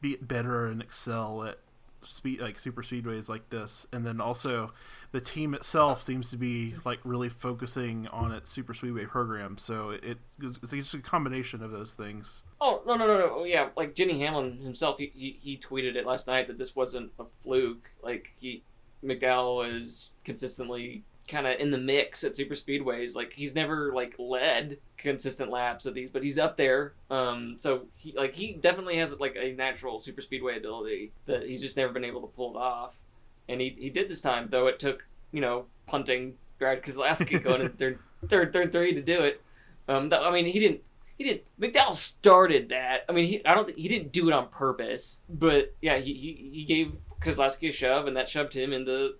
be 0.00 0.16
better 0.16 0.66
and 0.66 0.82
excel 0.82 1.44
at 1.44 1.58
speed 2.02 2.40
like 2.40 2.58
super 2.58 2.82
speedways 2.82 3.28
like 3.28 3.48
this 3.50 3.86
and 3.92 4.04
then 4.06 4.20
also 4.20 4.72
the 5.12 5.20
team 5.20 5.54
itself 5.54 6.02
seems 6.02 6.30
to 6.30 6.36
be 6.36 6.74
like 6.84 6.98
really 7.04 7.28
focusing 7.28 8.06
on 8.08 8.32
its 8.32 8.50
super 8.50 8.74
speedway 8.74 9.04
program 9.04 9.56
so 9.56 9.90
it, 9.90 10.18
it's, 10.40 10.58
it's 10.62 10.72
just 10.72 10.94
a 10.94 10.98
combination 10.98 11.62
of 11.62 11.70
those 11.70 11.92
things 11.92 12.42
Oh 12.64 12.80
no 12.86 12.94
no 12.94 13.08
no 13.08 13.18
no! 13.18 13.34
Oh, 13.38 13.44
Yeah, 13.44 13.70
like 13.76 13.96
Denny 13.96 14.20
Hamlin 14.20 14.58
himself, 14.58 14.96
he, 14.96 15.10
he 15.16 15.36
he 15.42 15.58
tweeted 15.58 15.96
it 15.96 16.06
last 16.06 16.28
night 16.28 16.46
that 16.46 16.58
this 16.58 16.76
wasn't 16.76 17.10
a 17.18 17.24
fluke. 17.40 17.90
Like 18.04 18.32
he 18.38 18.62
McDowell 19.04 19.76
is 19.76 20.12
consistently 20.24 21.02
kind 21.28 21.46
of 21.46 21.58
in 21.58 21.70
the 21.70 21.78
mix 21.78 22.24
at 22.24 22.36
super 22.36 22.54
speedways. 22.54 23.14
Like 23.14 23.32
he's 23.32 23.54
never 23.54 23.92
like 23.92 24.14
led 24.18 24.78
consistent 24.96 25.50
laps 25.50 25.86
of 25.86 25.94
these, 25.94 26.10
but 26.10 26.22
he's 26.22 26.38
up 26.38 26.56
there. 26.56 26.94
Um, 27.10 27.56
so 27.58 27.86
he 27.96 28.12
like 28.16 28.34
he 28.34 28.54
definitely 28.54 28.96
has 28.98 29.18
like 29.18 29.36
a 29.36 29.52
natural 29.52 30.00
super 30.00 30.20
speedway 30.20 30.56
ability 30.56 31.12
that 31.26 31.46
he's 31.46 31.62
just 31.62 31.76
never 31.76 31.92
been 31.92 32.04
able 32.04 32.22
to 32.22 32.28
pull 32.28 32.54
it 32.54 32.58
off. 32.58 33.00
And 33.48 33.60
he 33.60 33.76
he 33.78 33.90
did 33.90 34.08
this 34.08 34.20
time, 34.20 34.48
though 34.50 34.66
it 34.66 34.78
took 34.78 35.06
you 35.32 35.40
know 35.40 35.66
punting 35.86 36.34
Brad 36.58 36.82
Keselowski 36.82 37.42
going 37.42 37.62
in 37.62 37.68
third 37.76 37.98
third 38.28 38.52
third 38.52 38.72
three 38.72 38.94
to 38.94 39.02
do 39.02 39.22
it. 39.22 39.42
Um, 39.88 40.12
I 40.12 40.30
mean 40.30 40.46
he 40.46 40.58
didn't 40.58 40.82
he 41.18 41.24
didn't 41.24 41.42
McDowell 41.60 41.94
started 41.94 42.70
that. 42.70 43.04
I 43.08 43.12
mean, 43.12 43.26
he 43.26 43.44
I 43.46 43.54
don't 43.54 43.66
think 43.66 43.78
he 43.78 43.88
didn't 43.88 44.12
do 44.12 44.28
it 44.28 44.34
on 44.34 44.48
purpose, 44.48 45.22
but 45.28 45.74
yeah, 45.80 45.98
he 45.98 46.14
he, 46.14 46.50
he 46.52 46.64
gave 46.64 46.96
Keselowski 47.20 47.70
a 47.70 47.72
shove, 47.72 48.06
and 48.06 48.16
that 48.16 48.28
shoved 48.28 48.54
him 48.54 48.72
into 48.72 49.14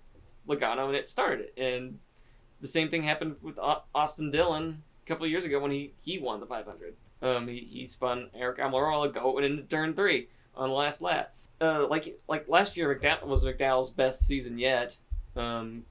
Logano, 0.47 0.87
and 0.87 0.95
it 0.95 1.09
started. 1.09 1.49
And 1.57 1.99
the 2.61 2.67
same 2.67 2.89
thing 2.89 3.03
happened 3.03 3.35
with 3.41 3.59
Austin 3.59 4.31
Dillon 4.31 4.83
a 5.03 5.07
couple 5.07 5.27
years 5.27 5.45
ago 5.45 5.59
when 5.59 5.71
he 5.71 5.93
he 6.03 6.19
won 6.19 6.39
the 6.39 6.45
500. 6.45 6.95
Um, 7.21 7.47
he, 7.47 7.67
he 7.69 7.85
spun 7.85 8.29
Eric 8.35 8.57
Almirola 8.57 9.13
going 9.13 9.45
into 9.45 9.63
turn 9.63 9.93
three 9.93 10.27
on 10.55 10.69
the 10.69 10.75
last 10.75 11.01
lap. 11.01 11.33
Uh, 11.61 11.87
like 11.87 12.19
like 12.27 12.47
last 12.47 12.75
year, 12.75 12.93
McDowell 12.93 13.27
was 13.27 13.43
McDowell's 13.43 13.89
best 13.89 14.25
season 14.25 14.57
yet. 14.57 14.97
Um, 15.35 15.83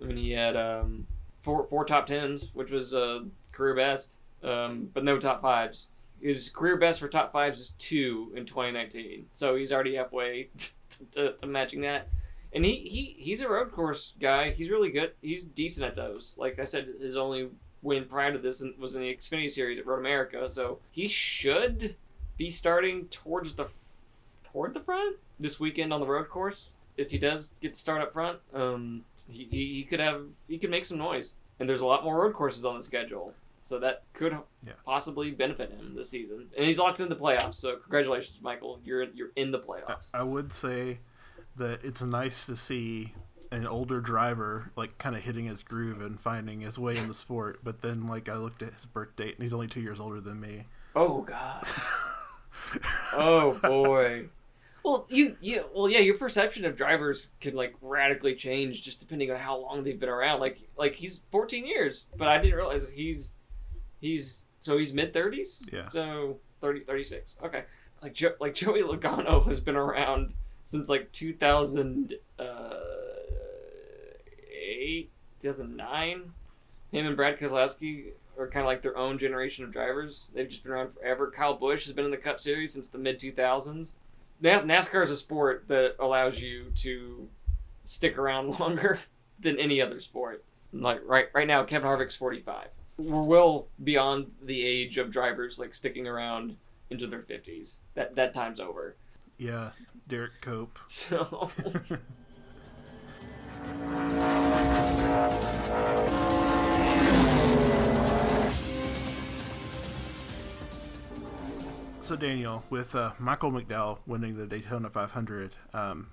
I 0.00 0.04
mean, 0.04 0.16
he 0.16 0.30
had 0.30 0.56
um, 0.56 1.06
four 1.42 1.66
four 1.66 1.84
top 1.84 2.06
tens, 2.06 2.50
which 2.54 2.70
was 2.70 2.94
uh, 2.94 3.20
career 3.52 3.74
best 3.74 4.18
um, 4.42 4.88
but 4.92 5.04
no 5.04 5.18
top 5.18 5.42
fives. 5.42 5.88
His 6.20 6.48
career 6.48 6.76
best 6.76 7.00
for 7.00 7.08
top 7.08 7.32
fives 7.32 7.60
is 7.60 7.70
two 7.78 8.32
in 8.34 8.46
2019, 8.46 9.26
so 9.32 9.54
he's 9.56 9.72
already 9.72 9.96
halfway 9.96 10.48
to, 11.12 11.32
to 11.32 11.46
matching 11.46 11.82
that. 11.82 12.08
And 12.56 12.64
he, 12.64 12.76
he 12.76 13.14
he's 13.18 13.42
a 13.42 13.48
road 13.48 13.70
course 13.70 14.14
guy. 14.20 14.50
He's 14.50 14.70
really 14.70 14.90
good. 14.90 15.12
He's 15.20 15.44
decent 15.44 15.86
at 15.86 15.94
those. 15.94 16.34
Like 16.38 16.58
I 16.58 16.64
said, 16.64 16.88
his 17.00 17.16
only 17.16 17.50
win 17.82 18.06
prior 18.06 18.32
to 18.32 18.38
this 18.38 18.62
was 18.78 18.96
in 18.96 19.02
the 19.02 19.14
Xfinity 19.14 19.50
Series 19.50 19.78
at 19.78 19.86
Road 19.86 19.98
America, 20.00 20.48
so 20.50 20.78
he 20.90 21.06
should 21.06 21.96
be 22.38 22.48
starting 22.50 23.04
towards 23.08 23.52
the 23.52 23.64
f- 23.64 24.40
toward 24.50 24.72
the 24.72 24.80
front 24.80 25.16
this 25.38 25.60
weekend 25.60 25.92
on 25.92 26.00
the 26.00 26.06
road 26.06 26.28
course. 26.30 26.72
If 26.96 27.10
he 27.10 27.18
does 27.18 27.50
get 27.60 27.74
to 27.74 27.78
start 27.78 28.00
up 28.00 28.14
front, 28.14 28.38
um, 28.54 29.04
he, 29.30 29.44
he, 29.50 29.74
he 29.74 29.82
could 29.84 30.00
have 30.00 30.22
he 30.48 30.56
could 30.56 30.70
make 30.70 30.86
some 30.86 30.96
noise. 30.98 31.34
And 31.60 31.68
there's 31.68 31.82
a 31.82 31.86
lot 31.86 32.04
more 32.04 32.22
road 32.22 32.32
courses 32.34 32.64
on 32.64 32.74
the 32.76 32.82
schedule. 32.82 33.34
So 33.58 33.78
that 33.80 34.04
could 34.14 34.32
Yeah. 34.66 34.72
possibly 34.84 35.30
benefit 35.30 35.70
him 35.72 35.94
this 35.94 36.08
season, 36.08 36.48
and 36.56 36.64
he's 36.64 36.78
locked 36.78 37.00
into 37.00 37.14
the 37.14 37.20
playoffs. 37.20 37.54
So 37.56 37.76
congratulations, 37.76 38.38
Michael. 38.40 38.80
You're 38.82 39.04
you're 39.12 39.32
in 39.36 39.50
the 39.50 39.58
I, 39.58 39.62
playoffs. 39.62 40.10
I 40.14 40.22
would 40.22 40.52
say 40.52 41.00
that 41.58 41.84
it's 41.84 42.02
nice 42.02 42.46
to 42.46 42.56
see 42.56 43.14
an 43.52 43.66
older 43.66 44.00
driver 44.00 44.72
like 44.76 44.98
kind 44.98 45.14
of 45.14 45.22
hitting 45.22 45.44
his 45.46 45.62
groove 45.62 46.00
and 46.00 46.18
finding 46.20 46.60
his 46.60 46.78
way 46.78 46.96
in 46.96 47.08
the 47.08 47.14
sport. 47.14 47.60
But 47.62 47.80
then 47.82 48.06
like 48.06 48.28
I 48.28 48.36
looked 48.36 48.62
at 48.62 48.72
his 48.74 48.86
birth 48.86 49.14
date 49.16 49.34
and 49.34 49.42
he's 49.42 49.54
only 49.54 49.68
two 49.68 49.80
years 49.80 50.00
older 50.00 50.20
than 50.20 50.40
me. 50.40 50.64
Oh 50.94 51.22
God. 51.22 51.66
Oh 53.14 53.58
boy. 53.62 54.26
Well, 54.86 55.04
you 55.10 55.36
you 55.40 55.64
well 55.74 55.88
yeah, 55.88 55.98
your 55.98 56.16
perception 56.16 56.64
of 56.64 56.76
drivers 56.76 57.30
can 57.40 57.56
like 57.56 57.74
radically 57.82 58.36
change 58.36 58.82
just 58.82 59.00
depending 59.00 59.32
on 59.32 59.36
how 59.36 59.56
long 59.56 59.82
they've 59.82 59.98
been 59.98 60.08
around. 60.08 60.38
Like 60.38 60.60
like 60.76 60.94
he's 60.94 61.22
14 61.32 61.66
years, 61.66 62.06
but 62.16 62.28
I 62.28 62.38
didn't 62.38 62.54
realize 62.54 62.88
he's 62.88 63.32
he's 64.00 64.44
so 64.60 64.78
he's 64.78 64.92
mid 64.92 65.12
30s. 65.12 65.64
Yeah. 65.72 65.88
So 65.88 66.38
30 66.60 66.84
36. 66.84 67.34
Okay. 67.42 67.64
Like 68.00 68.14
jo- 68.14 68.36
like 68.38 68.54
Joey 68.54 68.82
Logano 68.82 69.44
has 69.48 69.58
been 69.58 69.74
around 69.74 70.34
since 70.66 70.88
like 70.88 71.10
2008 71.12 72.20
uh, 72.38 72.76
2009. 75.40 76.32
Him 76.92 77.06
and 77.06 77.16
Brad 77.16 77.38
Keselowski 77.38 78.10
are 78.38 78.48
kind 78.48 78.64
of 78.64 78.66
like 78.66 78.82
their 78.82 78.96
own 78.96 79.18
generation 79.18 79.64
of 79.64 79.72
drivers. 79.72 80.26
They've 80.34 80.48
just 80.48 80.62
been 80.62 80.72
around 80.72 80.94
forever. 80.94 81.30
Kyle 81.30 81.54
Busch 81.54 81.84
has 81.86 81.94
been 81.94 82.04
in 82.04 82.10
the 82.10 82.16
Cup 82.16 82.38
Series 82.38 82.72
since 82.72 82.88
the 82.88 82.98
mid 82.98 83.18
2000s. 83.18 83.94
NASCAR 84.42 85.02
is 85.02 85.10
a 85.10 85.16
sport 85.16 85.64
that 85.68 85.96
allows 85.98 86.38
you 86.38 86.70
to 86.76 87.28
stick 87.84 88.18
around 88.18 88.58
longer 88.60 88.98
than 89.40 89.58
any 89.58 89.80
other 89.80 90.00
sport. 90.00 90.44
Like 90.72 91.00
right 91.06 91.26
right 91.32 91.46
now, 91.46 91.64
Kevin 91.64 91.88
Harvick's 91.88 92.16
45. 92.16 92.68
We're 92.98 93.22
well 93.22 93.68
beyond 93.82 94.32
the 94.42 94.64
age 94.64 94.98
of 94.98 95.10
drivers 95.10 95.58
like 95.58 95.74
sticking 95.74 96.06
around 96.06 96.56
into 96.90 97.06
their 97.06 97.22
50s. 97.22 97.78
That 97.94 98.14
that 98.16 98.34
time's 98.34 98.60
over. 98.60 98.96
Yeah, 99.38 99.70
Derrike 100.08 100.40
Cope. 100.40 100.78
So 100.88 101.50
So 112.00 112.14
Daniel, 112.14 112.62
with 112.70 112.94
uh, 112.94 113.12
Michael 113.18 113.50
McDowell 113.50 113.98
winning 114.06 114.36
the 114.36 114.46
Daytona 114.46 114.88
500, 114.88 115.56
um, 115.74 116.10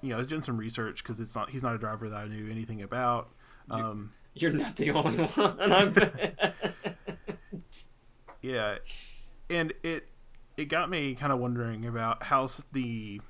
you 0.00 0.08
know, 0.08 0.14
I 0.14 0.18
was 0.18 0.28
doing 0.28 0.40
some 0.40 0.56
research 0.56 1.02
because 1.02 1.20
it's 1.20 1.34
not 1.34 1.50
he's 1.50 1.62
not 1.62 1.74
a 1.74 1.78
driver 1.78 2.08
that 2.08 2.16
I 2.16 2.26
knew 2.26 2.50
anything 2.50 2.80
about. 2.80 3.28
Um, 3.70 4.14
you're 4.34 4.52
not 4.52 4.76
the 4.76 4.92
only 4.92 5.24
one. 5.26 5.60
I'm 5.60 5.94
yeah, 8.40 8.78
and 9.50 9.74
it 9.82 10.08
it 10.56 10.66
got 10.66 10.88
me 10.90 11.14
kind 11.14 11.32
of 11.32 11.38
wondering 11.38 11.84
about 11.86 12.24
how 12.24 12.48
the 12.72 13.20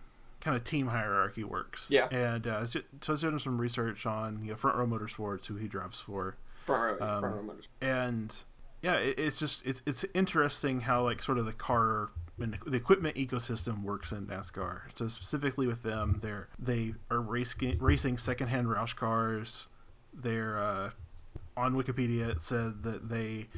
kind 0.40 0.56
of 0.56 0.64
team 0.64 0.88
hierarchy 0.88 1.42
works. 1.44 1.90
Yeah. 1.90 2.06
and 2.10 2.46
uh, 2.46 2.50
I 2.50 2.60
was 2.60 2.72
ju- 2.72 2.84
so 3.00 3.12
I 3.12 3.14
was 3.14 3.20
doing 3.22 3.38
some 3.38 3.58
research 3.60 4.06
on 4.06 4.42
you 4.44 4.50
know 4.50 4.56
Front 4.56 4.76
Row 4.76 4.86
Motorsports, 4.86 5.46
who 5.46 5.56
he 5.56 5.66
drives 5.68 5.98
for, 6.00 6.36
front 6.64 7.00
row, 7.00 7.06
Um, 7.08 7.20
front 7.22 7.34
row 7.36 7.42
motors. 7.42 7.68
and 7.80 8.34
yeah, 8.82 8.94
it, 8.94 9.18
it's 9.18 9.38
just 9.38 9.66
it's 9.66 9.82
it's 9.86 10.04
interesting 10.14 10.80
how 10.82 11.02
like 11.02 11.22
sort 11.22 11.38
of 11.38 11.46
the 11.46 11.52
car 11.52 12.10
and 12.38 12.56
the 12.66 12.76
equipment 12.76 13.16
ecosystem 13.16 13.82
works 13.82 14.12
in 14.12 14.26
NASCAR. 14.26 14.82
So 14.94 15.08
specifically 15.08 15.66
with 15.66 15.82
them, 15.82 16.18
they're 16.20 16.48
they 16.58 16.94
are 17.10 17.20
racing 17.20 17.78
racing 17.80 18.18
secondhand 18.18 18.66
Roush 18.68 18.94
cars. 18.94 19.68
They're 20.14 20.58
uh, 20.62 20.90
on 21.56 21.74
Wikipedia. 21.74 22.28
It 22.28 22.40
said 22.42 22.82
that 22.84 23.08
they 23.08 23.48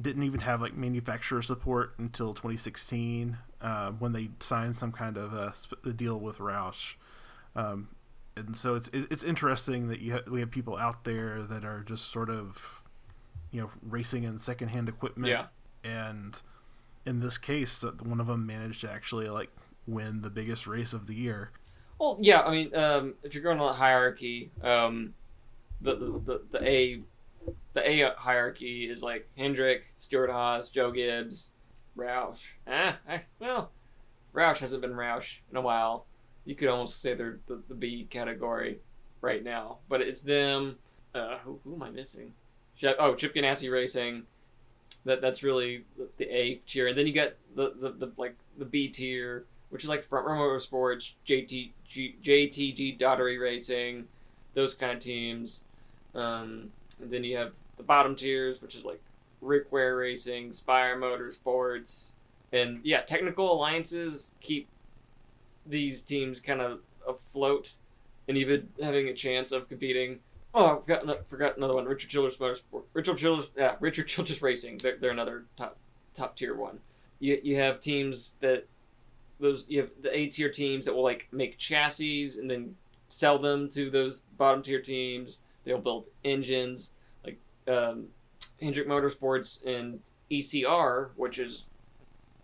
didn't 0.00 0.22
even 0.24 0.40
have 0.40 0.60
like 0.60 0.76
manufacturer 0.76 1.40
support 1.42 1.94
until 1.98 2.34
2016 2.34 3.38
uh, 3.60 3.90
when 3.92 4.12
they 4.12 4.30
signed 4.40 4.74
some 4.76 4.90
kind 4.92 5.16
of 5.16 5.32
a, 5.32 5.54
a 5.84 5.92
deal 5.92 6.18
with 6.18 6.38
Roush. 6.38 6.94
Um, 7.56 7.88
and 8.36 8.56
so 8.56 8.74
it's 8.74 8.90
it's 8.92 9.06
it's 9.12 9.22
interesting 9.24 9.88
that 9.88 10.00
you 10.00 10.14
ha- 10.14 10.28
we 10.30 10.40
have 10.40 10.50
people 10.50 10.76
out 10.76 11.04
there 11.04 11.42
that 11.44 11.64
are 11.64 11.80
just 11.86 12.10
sort 12.10 12.28
of 12.28 12.82
you 13.52 13.60
know 13.60 13.70
racing 13.82 14.24
in 14.24 14.38
secondhand 14.38 14.88
equipment 14.88 15.28
Yeah. 15.30 15.46
and 15.84 16.36
in 17.06 17.20
this 17.20 17.38
case 17.38 17.84
uh, 17.84 17.92
one 18.02 18.18
of 18.18 18.26
them 18.26 18.44
managed 18.44 18.80
to 18.80 18.90
actually 18.90 19.28
like 19.28 19.50
win 19.86 20.22
the 20.22 20.30
biggest 20.30 20.66
race 20.66 20.92
of 20.92 21.06
the 21.06 21.14
year 21.14 21.52
Well, 22.00 22.16
yeah. 22.20 22.42
I 22.42 22.50
mean, 22.50 22.74
um, 22.74 23.14
if 23.22 23.34
you're 23.34 23.44
going 23.44 23.60
on 23.60 23.68
a 23.68 23.72
hierarchy, 23.72 24.50
um, 24.64 25.14
the, 25.80 25.94
the 25.94 26.06
the 26.18 26.40
the 26.50 26.68
A 26.68 27.00
the 27.72 27.88
A 27.88 28.14
hierarchy 28.16 28.88
is 28.88 29.02
like 29.02 29.28
Hendrick, 29.36 29.92
Stewart-Haas, 29.98 30.68
Joe 30.68 30.90
Gibbs, 30.90 31.50
Roush. 31.96 32.54
Ah, 32.66 32.98
well, 33.38 33.70
Roush 34.32 34.58
hasn't 34.58 34.82
been 34.82 34.92
Roush 34.92 35.36
in 35.50 35.56
a 35.56 35.60
while. 35.60 36.06
You 36.44 36.54
could 36.54 36.68
almost 36.68 37.00
say 37.00 37.14
they're 37.14 37.40
the, 37.46 37.62
the 37.68 37.74
B 37.74 38.06
category 38.10 38.80
right 39.20 39.42
now, 39.42 39.78
but 39.88 40.00
it's 40.00 40.20
them. 40.20 40.76
Uh, 41.14 41.38
who, 41.38 41.60
who 41.64 41.74
am 41.74 41.82
I 41.82 41.90
missing? 41.90 42.32
Oh, 42.98 43.14
Chip 43.14 43.34
Ganassi 43.34 43.70
Racing. 43.70 44.24
That 45.04 45.20
that's 45.20 45.42
really 45.42 45.84
the, 46.16 46.24
A 46.34 46.54
tier, 46.66 46.88
and 46.88 46.96
then 46.96 47.06
you 47.06 47.12
get 47.12 47.36
the, 47.54 47.74
the, 47.78 47.90
the 47.90 48.12
like 48.16 48.36
the 48.56 48.64
B 48.64 48.88
tier, 48.88 49.44
which 49.68 49.84
is 49.84 49.88
like 49.88 50.02
Front 50.02 50.26
Row 50.26 50.32
Motorsports, 50.32 51.12
JTG, 51.26 51.72
JTG 51.90 52.96
Daugherty 52.96 53.36
Racing, 53.36 54.06
those 54.54 54.72
kind 54.72 54.92
of 54.92 55.00
teams. 55.00 55.64
Um, 56.14 56.70
and 57.00 57.10
then 57.10 57.24
you 57.24 57.36
have 57.36 57.52
the 57.76 57.82
bottom 57.82 58.14
tiers, 58.14 58.62
which 58.62 58.74
is 58.74 58.84
like 58.84 59.00
Rick 59.40 59.70
Ware 59.72 59.96
Racing, 59.96 60.52
Spire 60.52 60.98
Motorsports, 60.98 62.12
and 62.52 62.80
yeah, 62.84 63.00
technical 63.02 63.52
alliances 63.52 64.32
keep 64.40 64.68
these 65.66 66.02
teams 66.02 66.40
kind 66.40 66.60
of 66.60 66.80
afloat 67.06 67.74
and 68.28 68.36
even 68.36 68.68
having 68.82 69.08
a 69.08 69.14
chance 69.14 69.52
of 69.52 69.68
competing. 69.68 70.20
Oh, 70.54 70.66
I 70.66 70.74
forgot, 70.76 71.28
forgot 71.28 71.56
another 71.56 71.74
one. 71.74 71.84
Richard 71.84 72.10
Childress 72.10 72.36
Motorsport. 72.36 72.82
Richard 72.92 73.18
Childress, 73.18 73.50
yeah, 73.56 73.74
Richard 73.80 74.06
Childress 74.06 74.40
Racing. 74.40 74.78
They're, 74.78 74.96
they're 74.96 75.10
another 75.10 75.44
top 75.56 75.76
top 76.14 76.36
tier 76.36 76.54
one. 76.54 76.78
You 77.18 77.40
you 77.42 77.56
have 77.56 77.80
teams 77.80 78.36
that 78.40 78.66
those 79.40 79.66
you 79.68 79.80
have 79.80 79.90
the 80.00 80.16
A 80.16 80.26
tier 80.26 80.48
teams 80.48 80.86
that 80.86 80.94
will 80.94 81.02
like 81.02 81.28
make 81.32 81.58
chassis 81.58 82.38
and 82.38 82.48
then 82.50 82.76
sell 83.08 83.38
them 83.38 83.68
to 83.70 83.90
those 83.90 84.20
bottom 84.38 84.62
tier 84.62 84.80
teams. 84.80 85.40
They'll 85.64 85.78
build 85.78 86.06
engines 86.24 86.90
like 87.24 87.38
um, 87.68 88.06
Hendrick 88.60 88.88
Motorsports 88.88 89.64
and 89.64 90.00
ECR, 90.30 91.10
which 91.16 91.38
is 91.38 91.66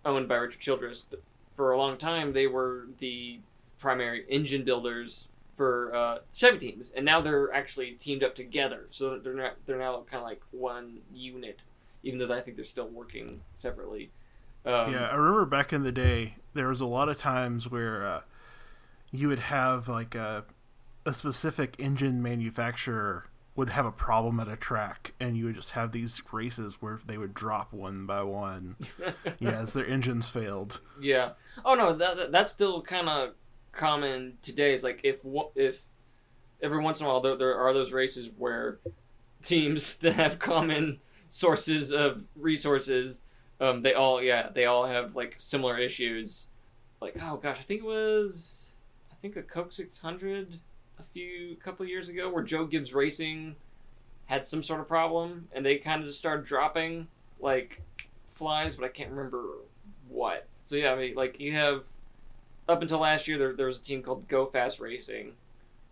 owned 0.04 0.28
by 0.28 0.37
Richard 0.37 0.61
Childress. 0.61 1.06
For 1.54 1.72
a 1.72 1.78
long 1.78 1.96
time, 1.96 2.33
they 2.33 2.46
were 2.46 2.87
the 2.98 3.40
primary 3.78 4.24
engine 4.28 4.64
builders 4.64 5.28
for 5.56 5.94
uh, 5.94 6.18
Chevy 6.35 6.59
teams, 6.59 6.90
and 6.96 7.04
now 7.04 7.20
they're 7.20 7.52
actually 7.52 7.92
teamed 7.92 8.22
up 8.22 8.35
together. 8.35 8.87
So 8.90 9.18
they're 9.18 9.35
not, 9.35 9.56
they're 9.66 9.78
now 9.78 10.02
kind 10.11 10.22
of 10.22 10.22
like 10.22 10.40
one 10.52 11.00
unit, 11.12 11.64
even 12.02 12.18
though 12.18 12.33
I 12.33 12.40
think 12.40 12.56
they're 12.56 12.64
still 12.64 12.88
working 12.88 13.42
separately. 13.56 14.11
Um, 14.64 14.92
yeah, 14.92 15.09
I 15.09 15.14
remember 15.14 15.44
back 15.44 15.72
in 15.72 15.83
the 15.83 15.92
day, 15.92 16.37
there 16.54 16.68
was 16.68 16.80
a 16.80 16.87
lot 16.87 17.09
of 17.09 17.18
times 17.18 17.70
where 17.70 18.06
uh, 18.06 18.20
you 19.11 19.28
would 19.28 19.38
have 19.38 19.88
like 19.88 20.14
a 20.14 20.44
a 21.04 21.12
specific 21.12 21.76
engine 21.78 22.22
manufacturer 22.22 23.26
would 23.56 23.70
have 23.70 23.84
a 23.84 23.92
problem 23.92 24.38
at 24.40 24.48
a 24.48 24.56
track 24.56 25.12
and 25.18 25.36
you 25.36 25.44
would 25.44 25.54
just 25.54 25.72
have 25.72 25.92
these 25.92 26.22
races 26.32 26.78
where 26.80 27.00
they 27.04 27.18
would 27.18 27.34
drop 27.34 27.72
one 27.72 28.06
by 28.06 28.22
one. 28.22 28.76
Yeah 29.38 29.50
as 29.50 29.72
their 29.72 29.86
engines 29.86 30.28
failed. 30.28 30.80
Yeah. 31.00 31.30
Oh 31.64 31.74
no 31.74 31.94
that, 31.96 32.32
that's 32.32 32.50
still 32.50 32.82
kind 32.82 33.08
of 33.08 33.34
common 33.72 34.38
today 34.42 34.72
is 34.72 34.82
like 34.82 35.00
if 35.04 35.24
if 35.54 35.82
every 36.62 36.82
once 36.82 37.00
in 37.00 37.06
a 37.06 37.08
while 37.08 37.20
there, 37.20 37.36
there 37.36 37.58
are 37.58 37.72
those 37.72 37.92
races 37.92 38.28
where 38.36 38.78
teams 39.42 39.94
that 40.02 40.14
have 40.14 40.38
common 40.38 41.00
sources 41.28 41.92
of 41.92 42.26
resources 42.36 43.24
um, 43.60 43.82
they 43.82 43.94
all 43.94 44.22
yeah 44.22 44.48
they 44.54 44.64
all 44.64 44.86
have 44.86 45.14
like 45.14 45.34
similar 45.38 45.78
issues. 45.78 46.46
Like 47.00 47.16
oh 47.22 47.36
gosh 47.36 47.58
i 47.58 47.62
think 47.62 47.80
it 47.80 47.86
was 47.86 48.76
i 49.10 49.14
think 49.14 49.36
a 49.36 49.42
coke 49.42 49.72
600 49.72 50.60
a 51.00 51.04
few 51.12 51.56
couple 51.56 51.84
years 51.86 52.08
ago 52.08 52.30
where 52.30 52.42
joe 52.42 52.66
gibbs 52.66 52.94
racing 52.94 53.56
had 54.26 54.46
some 54.46 54.62
sort 54.62 54.80
of 54.80 54.86
problem 54.86 55.48
and 55.52 55.64
they 55.64 55.76
kind 55.76 56.00
of 56.00 56.06
just 56.06 56.18
started 56.18 56.44
dropping 56.44 57.06
like 57.40 57.82
flies 58.28 58.76
but 58.76 58.84
i 58.84 58.88
can't 58.88 59.10
remember 59.10 59.44
what 60.08 60.46
so 60.64 60.76
yeah 60.76 60.92
i 60.92 60.96
mean 60.96 61.14
like 61.14 61.40
you 61.40 61.52
have 61.52 61.84
up 62.70 62.82
until 62.82 62.98
last 62.98 63.28
year, 63.28 63.36
there, 63.36 63.52
there 63.52 63.66
was 63.66 63.78
a 63.78 63.82
team 63.82 64.02
called 64.02 64.26
Go 64.28 64.46
Fast 64.46 64.80
Racing. 64.80 65.32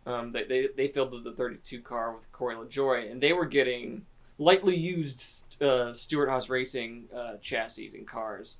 Um, 0.06 0.32
they, 0.32 0.44
they, 0.44 0.68
they 0.76 0.88
filled 0.88 1.22
the 1.24 1.32
32 1.32 1.80
car 1.82 2.14
with 2.14 2.30
Corey 2.32 2.54
LaJoie, 2.54 3.10
and 3.10 3.20
they 3.20 3.32
were 3.32 3.44
getting 3.44 4.06
lightly 4.38 4.76
used 4.76 5.44
uh, 5.60 5.92
Stewart-Haas 5.92 6.48
Racing 6.48 7.04
uh, 7.14 7.34
chassis 7.42 7.90
and 7.94 8.06
cars. 8.06 8.58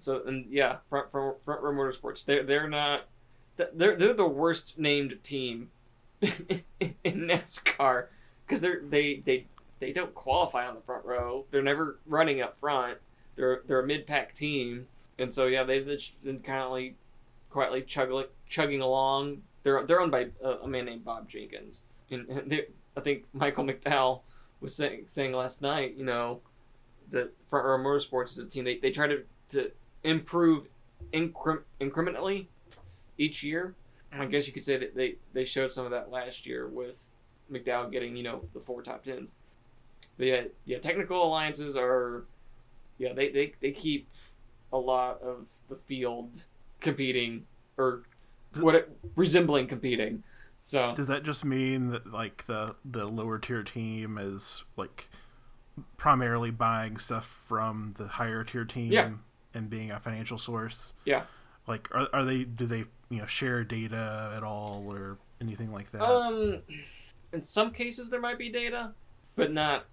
So 0.00 0.22
and 0.26 0.46
yeah, 0.48 0.76
front 0.88 1.10
front, 1.10 1.42
front 1.44 1.60
row 1.60 1.72
motorsports. 1.72 2.24
They're 2.24 2.44
they're 2.44 2.68
not. 2.68 3.04
They're 3.56 3.96
they're 3.96 4.14
the 4.14 4.28
worst 4.28 4.78
named 4.78 5.18
team 5.24 5.70
in 6.80 6.94
NASCAR 7.04 8.06
because 8.46 8.60
they're 8.60 8.80
they 8.88 9.16
they 9.24 9.46
they 9.78 9.92
don't 9.92 10.14
qualify 10.14 10.66
on 10.66 10.74
the 10.74 10.80
front 10.80 11.04
row. 11.04 11.44
They're 11.50 11.62
never 11.62 11.98
running 12.06 12.40
up 12.40 12.58
front. 12.58 12.98
They're 13.36 13.62
they're 13.66 13.80
a 13.80 13.86
mid 13.86 14.06
pack 14.06 14.34
team, 14.34 14.86
and 15.18 15.32
so 15.32 15.46
yeah, 15.46 15.62
they've 15.62 15.86
been 16.24 16.40
kind 16.40 16.62
of 16.62 16.70
like 16.72 16.94
quietly 17.50 17.82
chugging, 17.82 18.24
chugging 18.48 18.80
along. 18.80 19.42
They're 19.62 19.84
they're 19.86 20.00
owned 20.00 20.12
by 20.12 20.28
a, 20.42 20.50
a 20.62 20.68
man 20.68 20.86
named 20.86 21.04
Bob 21.04 21.28
Jenkins, 21.28 21.82
and 22.10 22.26
they, 22.46 22.66
I 22.96 23.00
think 23.00 23.24
Michael 23.32 23.64
McDowell 23.64 24.20
was 24.60 24.74
saying 24.74 25.04
saying 25.06 25.32
last 25.32 25.62
night. 25.62 25.94
You 25.96 26.04
know, 26.04 26.40
the 27.10 27.30
Front 27.46 27.66
Row 27.66 27.78
Motorsports 27.78 28.32
is 28.32 28.38
a 28.38 28.46
team 28.46 28.64
they 28.64 28.78
they 28.78 28.90
try 28.90 29.06
to 29.06 29.22
to 29.50 29.70
improve 30.02 30.66
incre- 31.12 31.62
incrementally 31.80 32.46
each 33.16 33.42
year. 33.42 33.74
I 34.12 34.24
guess 34.26 34.46
you 34.46 34.52
could 34.52 34.64
say 34.64 34.78
that 34.78 34.94
they 34.94 35.16
they 35.32 35.44
showed 35.44 35.72
some 35.72 35.84
of 35.84 35.90
that 35.90 36.10
last 36.10 36.46
year 36.46 36.66
with 36.68 37.14
McDowell 37.50 37.90
getting 37.92 38.16
you 38.16 38.22
know 38.22 38.42
the 38.54 38.60
four 38.60 38.82
top 38.82 39.04
tens. 39.04 39.34
But 40.16 40.26
yeah, 40.26 40.42
yeah, 40.64 40.78
technical 40.78 41.24
alliances 41.24 41.76
are, 41.76 42.24
yeah, 42.98 43.12
they, 43.12 43.30
they, 43.30 43.52
they 43.60 43.70
keep 43.70 44.08
a 44.72 44.76
lot 44.76 45.22
of 45.22 45.48
the 45.68 45.76
field 45.76 46.44
competing 46.80 47.46
or 47.76 48.02
what 48.54 48.74
it, 48.74 48.98
resembling 49.14 49.66
competing. 49.66 50.24
So 50.60 50.92
does 50.94 51.06
that 51.06 51.22
just 51.22 51.44
mean 51.44 51.90
that 51.90 52.12
like 52.12 52.46
the 52.46 52.74
the 52.84 53.06
lower 53.06 53.38
tier 53.38 53.62
team 53.62 54.18
is 54.18 54.64
like 54.76 55.08
primarily 55.96 56.50
buying 56.50 56.96
stuff 56.96 57.26
from 57.26 57.94
the 57.96 58.08
higher 58.08 58.42
tier 58.42 58.64
team 58.64 58.92
yeah. 58.92 59.10
and 59.54 59.70
being 59.70 59.90
a 59.90 60.00
financial 60.00 60.36
source? 60.36 60.94
Yeah. 61.04 61.22
Like 61.66 61.88
are, 61.94 62.08
are 62.12 62.24
they 62.24 62.44
do 62.44 62.66
they 62.66 62.84
you 63.10 63.18
know 63.18 63.26
share 63.26 63.64
data 63.64 64.32
at 64.36 64.42
all 64.42 64.84
or 64.88 65.18
anything 65.40 65.72
like 65.72 65.90
that? 65.92 66.02
Um 66.02 66.62
in 67.32 67.42
some 67.42 67.70
cases 67.70 68.10
there 68.10 68.20
might 68.20 68.38
be 68.38 68.50
data, 68.50 68.92
but 69.36 69.52
not 69.52 69.86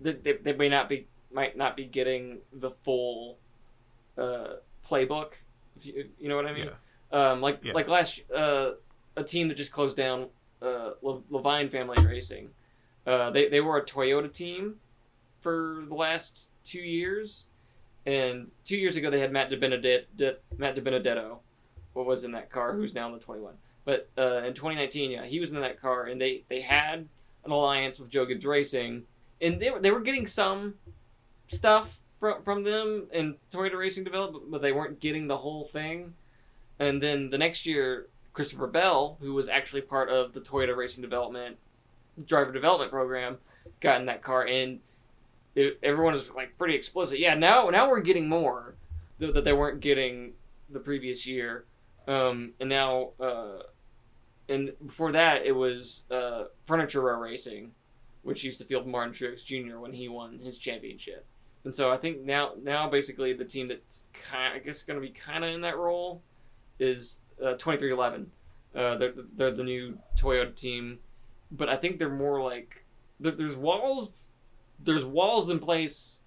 they, 0.00 0.12
they, 0.12 0.32
they 0.34 0.52
may 0.52 0.68
not 0.68 0.88
be 0.88 1.06
might 1.32 1.56
not 1.56 1.76
be 1.76 1.84
getting 1.84 2.38
the 2.52 2.70
full 2.70 3.38
uh, 4.18 4.54
playbook 4.86 5.32
If 5.76 5.86
you, 5.86 6.08
you 6.18 6.28
know 6.28 6.36
what 6.36 6.46
I 6.46 6.52
mean? 6.52 6.70
Yeah. 7.12 7.30
Um, 7.30 7.40
like 7.40 7.60
yeah. 7.62 7.72
like 7.72 7.88
last 7.88 8.20
uh, 8.34 8.72
a 9.16 9.24
team 9.24 9.48
that 9.48 9.56
just 9.56 9.72
closed 9.72 9.96
down, 9.96 10.26
uh, 10.62 10.90
Leavine 11.02 11.70
Family 11.70 12.04
Racing. 12.04 12.50
Uh, 13.06 13.30
they 13.30 13.48
they 13.48 13.60
were 13.60 13.78
a 13.78 13.84
Toyota 13.84 14.32
team 14.32 14.76
for 15.40 15.84
the 15.88 15.94
last 15.94 16.50
two 16.64 16.80
years, 16.80 17.46
and 18.06 18.50
two 18.64 18.76
years 18.76 18.96
ago 18.96 19.10
they 19.10 19.18
had 19.18 19.32
Matt 19.32 19.50
DiBenedetto, 19.50 20.36
Matt 20.56 20.76
DiBenedetto, 20.76 21.38
what 21.92 22.06
was 22.06 22.24
in 22.24 22.32
that 22.32 22.50
car, 22.50 22.74
who's 22.74 22.94
now 22.94 23.06
in 23.06 23.12
the 23.12 23.18
21. 23.18 23.54
But 23.84 24.08
uh, 24.16 24.42
in 24.44 24.54
2019, 24.54 25.10
yeah, 25.10 25.24
he 25.24 25.40
was 25.40 25.52
in 25.52 25.60
that 25.60 25.80
car, 25.80 26.04
and 26.04 26.20
they 26.20 26.44
they 26.48 26.60
had 26.60 27.08
an 27.44 27.50
alliance 27.50 27.98
with 27.98 28.10
Joe 28.10 28.26
Gibbs 28.26 28.44
Racing, 28.44 29.04
and 29.40 29.60
they 29.60 29.70
they 29.80 29.90
were 29.90 30.00
getting 30.00 30.26
some 30.26 30.74
stuff 31.46 32.00
from 32.18 32.42
from 32.42 32.62
them 32.62 33.06
in 33.12 33.36
Toyota 33.50 33.78
Racing 33.78 34.04
Development, 34.04 34.50
but 34.50 34.62
they 34.62 34.72
weren't 34.72 35.00
getting 35.00 35.26
the 35.26 35.38
whole 35.38 35.64
thing. 35.64 36.14
And 36.78 37.02
then 37.02 37.30
the 37.30 37.38
next 37.38 37.66
year, 37.66 38.06
Christopher 38.32 38.66
Bell, 38.66 39.18
who 39.20 39.34
was 39.34 39.48
actually 39.48 39.82
part 39.82 40.08
of 40.08 40.32
the 40.32 40.40
Toyota 40.40 40.76
Racing 40.76 41.02
Development 41.02 41.56
driver 42.26 42.52
development 42.52 42.90
program, 42.90 43.38
got 43.80 44.00
in 44.00 44.06
that 44.06 44.22
car, 44.22 44.46
and 44.46 44.80
it, 45.54 45.78
everyone 45.82 46.12
was 46.12 46.30
like 46.32 46.56
pretty 46.58 46.74
explicit. 46.74 47.18
Yeah, 47.18 47.34
now 47.34 47.70
now 47.70 47.88
we're 47.88 48.00
getting 48.00 48.28
more 48.28 48.74
that, 49.18 49.34
that 49.34 49.44
they 49.44 49.52
weren't 49.52 49.80
getting 49.80 50.32
the 50.70 50.78
previous 50.78 51.26
year, 51.26 51.64
um, 52.06 52.52
and 52.60 52.68
now. 52.68 53.10
Uh, 53.20 53.62
and 54.48 54.72
before 54.84 55.12
that, 55.12 55.46
it 55.46 55.52
was 55.52 56.02
uh, 56.10 56.44
Furniture 56.66 57.02
Row 57.02 57.20
Racing, 57.20 57.70
which 58.22 58.42
used 58.42 58.58
to 58.58 58.64
field 58.64 58.84
Martin 58.84 59.14
Truex 59.14 59.44
Jr. 59.44 59.78
when 59.78 59.92
he 59.92 60.08
won 60.08 60.40
his 60.40 60.58
championship. 60.58 61.24
And 61.64 61.74
so 61.74 61.90
I 61.90 61.96
think 61.96 62.22
now 62.22 62.52
now 62.60 62.88
basically 62.88 63.32
the 63.32 63.44
team 63.44 63.68
that's 63.68 64.06
kind 64.12 64.54
I 64.54 64.58
guess 64.58 64.82
going 64.82 65.00
to 65.00 65.06
be 65.06 65.12
kind 65.12 65.44
of 65.44 65.50
in 65.50 65.60
that 65.60 65.76
role 65.76 66.22
is 66.78 67.20
uh, 67.40 67.54
23XI. 67.54 68.26
Uh, 68.74 68.96
they're 68.96 69.12
they're 69.36 69.50
the 69.50 69.64
new 69.64 69.98
Toyota 70.18 70.54
team, 70.54 70.98
but 71.52 71.68
I 71.68 71.76
think 71.76 71.98
they're 71.98 72.08
more 72.08 72.42
like 72.42 72.84
there, 73.18 73.32
there's 73.32 73.56
walls 73.56 74.28
there's 74.82 75.04
walls 75.04 75.50
in 75.50 75.58
place. 75.58 76.20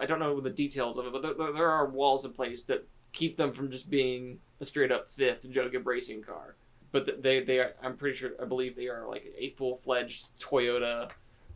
I 0.00 0.06
don't 0.06 0.18
know 0.18 0.40
the 0.40 0.50
details 0.50 0.96
of 0.96 1.06
it, 1.06 1.12
but 1.12 1.22
there, 1.22 1.52
there 1.52 1.70
are 1.70 1.86
walls 1.86 2.24
in 2.24 2.32
place 2.32 2.62
that 2.64 2.86
keep 3.12 3.36
them 3.36 3.52
from 3.52 3.70
just 3.70 3.90
being 3.90 4.38
a 4.60 4.64
straight 4.64 4.92
up 4.92 5.08
fifth 5.08 5.50
Gibbs 5.50 5.84
racing 5.84 6.22
car. 6.22 6.56
But 6.92 7.22
they 7.22 7.40
they 7.42 7.58
are, 7.58 7.74
I'm 7.82 7.96
pretty 7.96 8.16
sure 8.16 8.30
I 8.40 8.44
believe 8.44 8.76
they 8.76 8.88
are 8.88 9.06
like 9.08 9.32
a 9.36 9.50
full 9.50 9.74
fledged 9.74 10.38
Toyota 10.40 11.10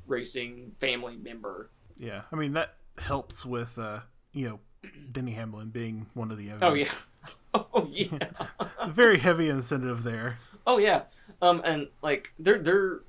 racing 0.06 0.72
family 0.80 1.16
member. 1.16 1.70
Yeah, 1.96 2.22
I 2.32 2.36
mean 2.36 2.52
that 2.54 2.74
helps 2.98 3.46
with 3.46 3.78
uh, 3.78 4.00
you 4.32 4.48
know 4.48 4.60
Denny 5.12 5.32
Hamlin 5.32 5.68
being 5.68 6.06
one 6.14 6.30
of 6.30 6.38
the 6.38 6.52
owners. 6.52 6.88
Oh 7.52 7.88
yeah, 7.92 8.08
oh 8.14 8.18
yeah. 8.20 8.88
Very 8.88 9.18
heavy 9.18 9.50
incentive 9.50 10.04
there. 10.04 10.38
Oh 10.66 10.78
yeah. 10.78 11.02
Um, 11.42 11.60
and 11.64 11.88
like 12.00 12.32
they're 12.38 12.58
they're 12.58 13.00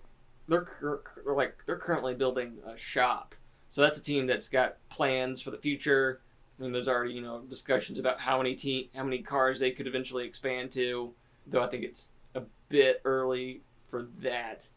they're, 0.48 0.68
they're 0.82 1.34
like 1.36 1.64
they're 1.66 1.78
currently 1.78 2.14
building 2.14 2.58
a 2.66 2.78
shop. 2.78 3.36
So 3.70 3.82
that's 3.82 3.98
a 3.98 4.04
team 4.04 4.28
that's 4.28 4.50
got 4.50 4.78
plans 4.90 5.42
for 5.42 5.52
the 5.52 5.58
future. 5.58 6.20
Mean, 6.62 6.72
there's 6.72 6.88
already 6.88 7.14
you 7.14 7.22
know 7.22 7.42
discussions 7.50 7.98
about 7.98 8.20
how 8.20 8.38
many 8.38 8.56
team 8.56 8.88
how 8.96 9.04
many 9.04 9.20
cars 9.20 9.60
they 9.60 9.72
could 9.72 9.88
eventually 9.88 10.26
expand 10.26 10.72
to. 10.72 11.12
Though 11.48 11.64
I 11.64 11.68
think 11.68 11.84
it's 11.84 12.12
a 12.36 12.44
bit 12.70 13.02
early 13.04 13.62
for 13.88 14.08
that. 14.20 14.68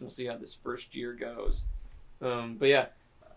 We'll 0.00 0.10
see 0.10 0.26
how 0.26 0.36
this 0.36 0.54
first 0.54 0.94
year 0.94 1.12
goes. 1.12 1.66
Um, 2.20 2.56
but 2.58 2.68
yeah, 2.68 2.86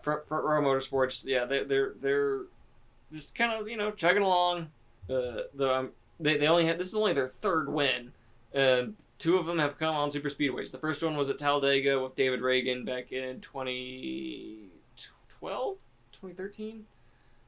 front, 0.00 0.26
front 0.26 0.44
row 0.44 0.60
motorsports. 0.60 1.24
Yeah, 1.24 1.44
they, 1.44 1.62
they're 1.62 1.94
they're 2.00 2.40
just 3.12 3.34
kind 3.34 3.52
of 3.52 3.68
you 3.68 3.76
know 3.76 3.92
chugging 3.92 4.24
along. 4.24 4.70
Uh, 5.08 5.42
the 5.54 5.72
um, 5.72 5.90
they 6.18 6.36
they 6.36 6.48
only 6.48 6.66
had 6.66 6.78
this 6.78 6.88
is 6.88 6.96
only 6.96 7.12
their 7.12 7.28
third 7.28 7.72
win. 7.72 8.10
Uh, 8.54 8.86
two 9.18 9.36
of 9.36 9.46
them 9.46 9.60
have 9.60 9.78
come 9.78 9.94
on 9.94 10.10
super 10.10 10.28
speedways. 10.28 10.72
The 10.72 10.78
first 10.78 11.02
one 11.02 11.16
was 11.16 11.28
at 11.28 11.38
Talladega 11.38 12.02
with 12.02 12.16
David 12.16 12.40
Ragan 12.40 12.84
back 12.84 13.12
in 13.12 13.40
2012, 13.40 15.78
2013. 16.12 16.86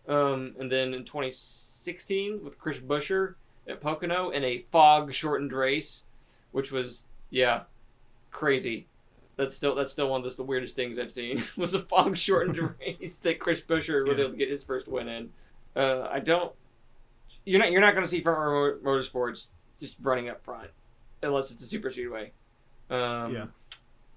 Um, 0.09 0.55
and 0.61 0.71
then 0.71 0.95
in 0.95 1.05
2016 1.05 2.45
with 2.45 2.59
Chris 2.59 2.79
Buescher 2.79 3.35
at 3.69 3.81
Pocono 3.81 4.31
in 4.31 4.45
a 4.45 4.65
fog 4.71 5.13
shortened 5.13 5.53
race, 5.53 6.05
which 6.53 6.71
was 6.73 7.07
yeah, 7.31 7.63
crazy. 8.31 8.87
That's 9.37 9.55
still 9.55 9.75
that's 9.75 9.91
still 9.93 10.09
one 10.09 10.21
of 10.21 10.25
those, 10.25 10.37
the 10.37 10.45
weirdest 10.45 10.77
things 10.77 10.99
I've 10.99 11.11
seen 11.11 11.43
was 11.57 11.75
a 11.75 11.81
fog 11.81 12.17
shortened 12.17 12.59
race 12.81 13.19
that 13.21 13.39
Chris 13.41 13.61
Buescher 13.61 14.07
was 14.07 14.19
Yeah. 14.19 14.25
able 14.25 14.33
to 14.33 14.39
get 14.39 14.49
his 14.49 14.63
first 14.65 14.89
win 14.89 15.09
in. 15.09 15.31
Uh, 15.75 16.09
I 16.11 16.21
don't. 16.21 16.53
You're 17.45 17.61
not 17.61 17.71
you're 17.71 17.81
not 17.81 17.93
going 17.93 18.05
to 18.05 18.11
see 18.11 18.21
front 18.23 18.39
row 18.39 18.77
motorsports 18.83 19.49
just 19.79 19.97
running 20.01 20.29
up 20.29 20.43
front 20.43 20.71
unless 21.23 21.51
it's 21.53 21.63
a 21.63 21.67
super 21.67 21.91
speedway. 21.91 22.33
Um, 22.91 23.35
Yeah. 23.35 23.47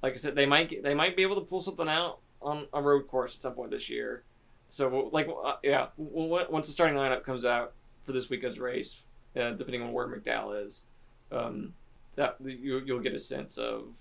Like 0.01 0.13
I 0.13 0.15
said, 0.17 0.35
they 0.35 0.45
might 0.45 0.69
get, 0.69 0.83
they 0.83 0.93
might 0.95 1.17
be 1.17 1.23
able 1.23 1.35
to 1.35 1.41
pull 1.41 1.59
something 1.59 1.89
out 1.89 2.19
on 2.41 2.67
a 2.73 2.81
road 2.81 3.07
course 3.07 3.35
at 3.35 3.41
some 3.41 3.53
point 3.53 3.71
this 3.71 3.89
year. 3.89 4.23
So 4.69 5.09
like 5.11 5.27
uh, 5.27 5.55
yeah, 5.63 5.87
w- 5.97 6.45
once 6.49 6.67
the 6.67 6.73
starting 6.73 6.95
lineup 6.95 7.23
comes 7.23 7.43
out 7.43 7.73
for 8.05 8.11
this 8.11 8.29
weekend's 8.29 8.59
race, 8.59 9.03
uh, 9.35 9.51
depending 9.51 9.81
on 9.81 9.91
where 9.93 10.07
McDowell 10.07 10.65
is, 10.65 10.85
um, 11.31 11.73
that 12.15 12.37
you, 12.43 12.79
you'll 12.85 12.99
get 12.99 13.13
a 13.13 13.19
sense 13.19 13.57
of 13.57 13.99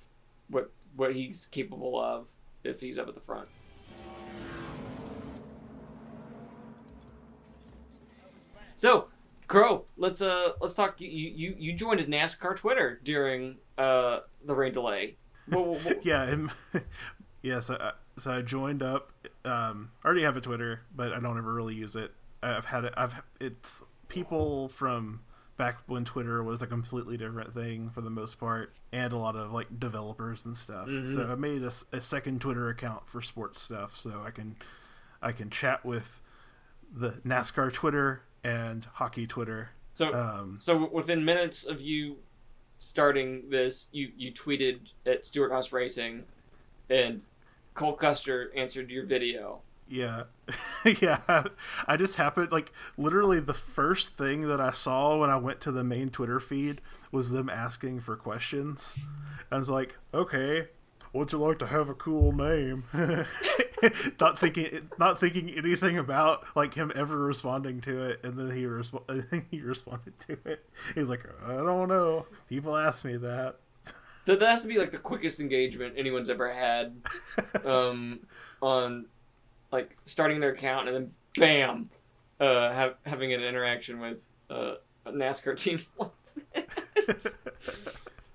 what 0.50 0.70
what 0.96 1.14
he's 1.14 1.46
capable 1.50 2.00
of 2.00 2.28
if 2.64 2.80
he's 2.80 2.98
up 2.98 3.08
at 3.08 3.14
the 3.14 3.20
front. 3.20 3.48
So, 8.76 9.08
Crow, 9.46 9.84
let's 9.96 10.20
uh 10.22 10.52
let's 10.60 10.74
talk. 10.74 11.00
You 11.00 11.08
you 11.08 11.54
you 11.58 11.72
joined 11.72 12.00
NASCAR 12.00 12.56
Twitter 12.56 13.00
during 13.02 13.56
uh 13.76 14.20
the 14.44 14.54
rain 14.54 14.72
delay. 14.72 15.16
Well, 15.50 15.64
well, 15.64 15.80
well- 15.84 15.94
Yeah, 16.02 16.36
yeah. 17.42 17.60
So, 17.60 17.76
I- 17.80 17.92
so 18.20 18.32
I 18.32 18.42
joined 18.42 18.82
up. 18.82 19.12
Um, 19.48 19.90
I 20.02 20.06
already 20.06 20.22
have 20.22 20.36
a 20.36 20.40
Twitter, 20.40 20.82
but 20.94 21.12
I 21.12 21.20
don't 21.20 21.38
ever 21.38 21.52
really 21.52 21.74
use 21.74 21.96
it. 21.96 22.12
I've 22.42 22.66
had 22.66 22.84
it. 22.84 22.94
I've 22.96 23.14
it's 23.40 23.82
people 24.08 24.68
from 24.68 25.20
back 25.56 25.78
when 25.86 26.04
Twitter 26.04 26.42
was 26.44 26.62
a 26.62 26.66
completely 26.66 27.16
different 27.16 27.52
thing 27.52 27.90
for 27.90 28.00
the 28.00 28.10
most 28.10 28.38
part, 28.38 28.72
and 28.92 29.12
a 29.12 29.16
lot 29.16 29.34
of 29.34 29.52
like 29.52 29.80
developers 29.80 30.46
and 30.46 30.56
stuff. 30.56 30.86
Mhm. 30.86 31.14
So 31.14 31.26
I 31.32 31.34
made 31.34 31.62
a 31.62 32.00
second 32.00 32.40
Twitter 32.40 32.68
account 32.68 33.08
for 33.08 33.20
sports 33.20 33.60
stuff, 33.60 33.96
so 33.98 34.22
I 34.24 34.30
can 34.30 34.56
I 35.20 35.32
can 35.32 35.50
chat 35.50 35.84
with 35.84 36.20
the 36.94 37.10
NASCAR 37.26 37.72
Twitter 37.72 38.22
and 38.44 38.84
hockey 38.94 39.26
Twitter. 39.26 39.70
so 39.94 40.14
Um, 40.14 40.58
So 40.60 40.88
within 40.88 41.24
minutes 41.24 41.64
of 41.64 41.80
you 41.80 42.18
starting 42.78 43.50
this, 43.50 43.88
you 43.92 44.12
you 44.16 44.32
tweeted 44.32 44.78
at 45.04 45.26
Stewart-Haas 45.26 45.72
Racing, 45.72 46.24
and 46.88 47.22
Cole 47.78 47.92
Custer 47.92 48.50
answered 48.56 48.90
your 48.90 49.06
video. 49.06 49.60
Yeah. 49.88 50.24
yeah. 51.00 51.44
I 51.86 51.96
just 51.96 52.16
happened 52.16 52.50
like 52.50 52.72
literally 52.96 53.38
the 53.38 53.54
first 53.54 54.16
thing 54.16 54.48
that 54.48 54.60
I 54.60 54.72
saw 54.72 55.16
when 55.16 55.30
I 55.30 55.36
went 55.36 55.60
to 55.62 55.72
the 55.72 55.84
main 55.84 56.10
Twitter 56.10 56.40
feed 56.40 56.80
was 57.12 57.30
them 57.30 57.48
asking 57.48 58.00
for 58.00 58.16
questions. 58.16 58.96
I 59.52 59.56
was 59.56 59.70
like, 59.70 59.96
okay, 60.12 60.68
would 61.12 61.30
you 61.30 61.38
like 61.38 61.60
to 61.60 61.66
have 61.66 61.88
a 61.88 61.94
cool 61.94 62.32
name? 62.32 62.84
not 64.20 64.40
thinking 64.40 64.90
not 64.98 65.20
thinking 65.20 65.48
anything 65.50 65.96
about 65.96 66.44
like 66.56 66.74
him 66.74 66.90
ever 66.96 67.16
responding 67.16 67.80
to 67.82 68.02
it 68.02 68.20
and 68.24 68.36
then 68.36 68.50
he 68.50 68.64
resp- 68.64 69.44
he 69.50 69.60
responded 69.60 70.18
to 70.20 70.36
it. 70.44 70.68
He 70.94 71.00
was 71.00 71.08
like, 71.08 71.24
I 71.46 71.54
don't 71.54 71.88
know. 71.88 72.26
People 72.48 72.76
ask 72.76 73.04
me 73.04 73.16
that. 73.18 73.56
That, 74.28 74.42
has 74.42 74.60
to 74.60 74.68
be 74.68 74.76
like 74.76 74.90
the 74.90 74.98
quickest 74.98 75.40
engagement 75.40 75.94
anyone's 75.96 76.28
ever 76.28 76.52
had 76.52 77.00
um, 77.64 78.20
on 78.60 79.06
like 79.72 79.96
starting 80.04 80.38
their 80.38 80.52
account 80.52 80.86
and 80.86 80.94
then 80.96 81.10
bam, 81.34 81.88
uh, 82.38 82.70
have, 82.72 82.96
having 83.06 83.32
an 83.32 83.42
interaction 83.42 84.00
with 84.00 84.18
uh, 84.50 84.74
a 85.06 85.12
NASCAR 85.12 85.56
team. 85.62 85.80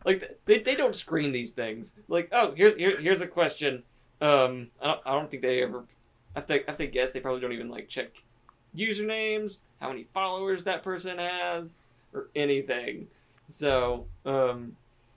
like 0.03 0.39
they, 0.45 0.60
they 0.60 0.73
don't 0.73 0.95
screen 0.95 1.32
these 1.32 1.51
things. 1.51 1.93
Like 2.08 2.29
oh 2.32 2.56
here's 2.56 2.75
here, 2.75 2.99
here's 2.99 3.21
a 3.21 3.27
question. 3.27 3.84
Um, 4.19 4.71
I 4.82 4.88
don't 4.88 5.01
I 5.06 5.12
don't 5.12 5.29
think 5.29 5.43
they 5.43 5.62
ever. 5.62 5.84
I 6.36 6.41
think 6.41 6.63
I 6.67 6.71
think 6.71 6.93
guess 6.93 7.12
they 7.12 7.19
probably 7.19 7.41
don't 7.41 7.53
even 7.53 7.69
like 7.69 7.88
check 7.88 8.10
usernames, 8.75 9.60
how 9.79 9.89
many 9.89 10.08
followers 10.12 10.63
that 10.63 10.82
person 10.82 11.19
has, 11.19 11.77
or 12.15 12.29
anything. 12.36 13.06
So 13.47 14.08
um, 14.25 14.75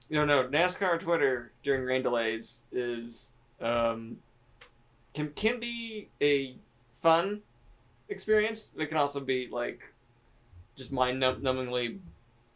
you 0.08 0.16
know, 0.16 0.24
no 0.24 0.48
NASCAR 0.48 0.98
Twitter 0.98 1.52
during 1.62 1.84
rain 1.84 2.02
delays 2.02 2.62
is 2.72 3.30
um, 3.60 4.16
can 5.14 5.30
can 5.30 5.58
be 5.58 6.08
a 6.20 6.56
fun 7.00 7.40
experience. 8.08 8.70
It 8.76 8.86
can 8.86 8.98
also 8.98 9.20
be 9.20 9.48
like 9.50 9.80
just 10.76 10.92
mind 10.92 11.22
numbingly 11.22 11.98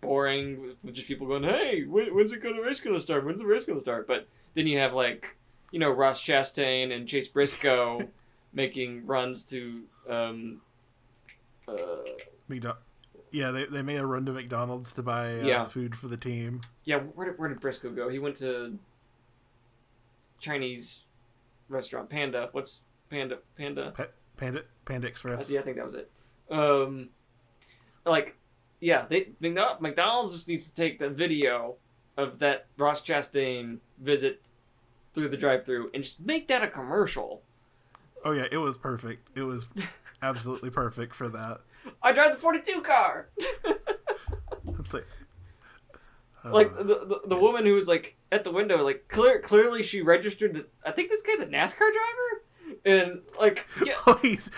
boring 0.01 0.75
with, 0.83 0.95
just 0.95 1.09
people 1.09 1.27
going, 1.27 1.43
"Hey, 1.43 1.85
when, 1.85 2.15
when's 2.15 2.33
it 2.33 2.43
gonna 2.43 2.63
race 2.63 2.81
gonna 2.81 3.01
start? 3.01 3.25
When's 3.25 3.39
the 3.39 3.47
race 3.47 3.65
gonna 3.65 3.81
start?" 3.81 4.07
But 4.07 4.27
then 4.55 4.67
you 4.67 4.79
have 4.79 4.95
like 4.95 5.37
you 5.71 5.79
know 5.79 5.91
Ross 5.91 6.23
Chastain 6.23 6.95
and 6.95 7.09
Chase 7.09 7.29
Briscoe 7.29 8.09
making 8.53 9.07
runs 9.07 9.45
to 9.45 9.83
um, 10.09 10.61
uh, 11.69 12.05
McDo- 12.49 12.77
yeah, 13.33 13.51
they, 13.51 13.65
they 13.67 13.83
made 13.83 13.99
a 13.99 14.07
run 14.07 14.27
to 14.27 14.33
McDonald's 14.33 14.93
to 14.95 15.03
buy 15.03 15.41
uh, 15.41 15.45
Yeah. 15.45 15.65
food 15.67 15.95
for 15.97 16.09
the 16.09 16.17
team. 16.17 16.61
yeah. 16.85 16.99
Where 16.99 17.29
did 17.31 17.39
where 17.39 17.49
did 17.49 17.61
Briscoe 17.61 17.91
go? 17.91 18.09
He 18.09 18.19
went 18.19 18.37
to 18.37 18.79
Chinese 20.41 21.03
restaurant 21.69 22.09
Panda. 22.09 22.49
What's 22.53 22.83
Panda 23.11 23.39
Panda? 23.57 23.93
Panda 24.37 24.63
Panda 24.85 25.07
I, 25.07 25.11
Express. 25.11 25.51
yeah, 25.51 25.61
I 25.61 25.63
think 25.63 25.77
that 25.77 25.87
was 25.87 25.95
it. 25.95 26.11
Um, 26.51 27.11
like, 28.07 28.37
yeah, 28.81 29.05
they 29.09 29.31
McDo- 29.43 29.81
McDonald's 29.81 30.33
just 30.33 30.49
needs 30.49 30.67
to 30.67 30.75
take 30.75 30.99
the 30.99 31.09
video 31.11 31.77
of 32.17 32.39
that 32.41 32.67
Ross 32.77 33.01
Chastain 33.03 33.79
visit 34.01 34.49
through 35.13 35.29
the 35.29 35.37
drive-through 35.37 35.91
and 35.95 36.03
just 36.05 36.21
make 36.21 36.49
that 36.49 36.63
a 36.63 36.69
commercial. 36.69 37.43
Oh 38.25 38.33
yeah, 38.33 38.47
it 38.51 38.57
was 38.59 38.77
perfect. 38.79 39.29
It 39.37 39.43
was 39.43 39.67
absolutely 40.23 40.71
perfect 40.71 41.15
for 41.15 41.29
that. 41.31 41.61
I 42.03 42.13
drive 42.13 42.33
the 42.33 42.39
42 42.39 42.81
car. 42.83 43.29
It's 44.79 44.95
like, 44.95 45.07
uh, 46.45 46.51
like 46.53 46.77
the, 46.77 46.83
the 46.85 47.21
the 47.27 47.37
woman 47.37 47.65
who 47.67 47.75
was 47.75 47.87
like 47.87 48.17
at 48.33 48.45
the 48.45 48.51
window, 48.51 48.83
like 48.83 49.07
clear 49.09 49.41
clearly 49.41 49.83
she 49.83 50.01
registered. 50.01 50.55
That, 50.55 50.69
I 50.85 50.91
think 50.91 51.11
this 51.11 51.23
guy's 51.23 51.41
a 51.41 51.47
NASCAR 51.47 51.79
driver, 51.79 52.77
and 52.85 53.21
like 53.39 53.67
yeah, 53.85 53.95
oh, 54.07 54.19
he's 54.23 54.51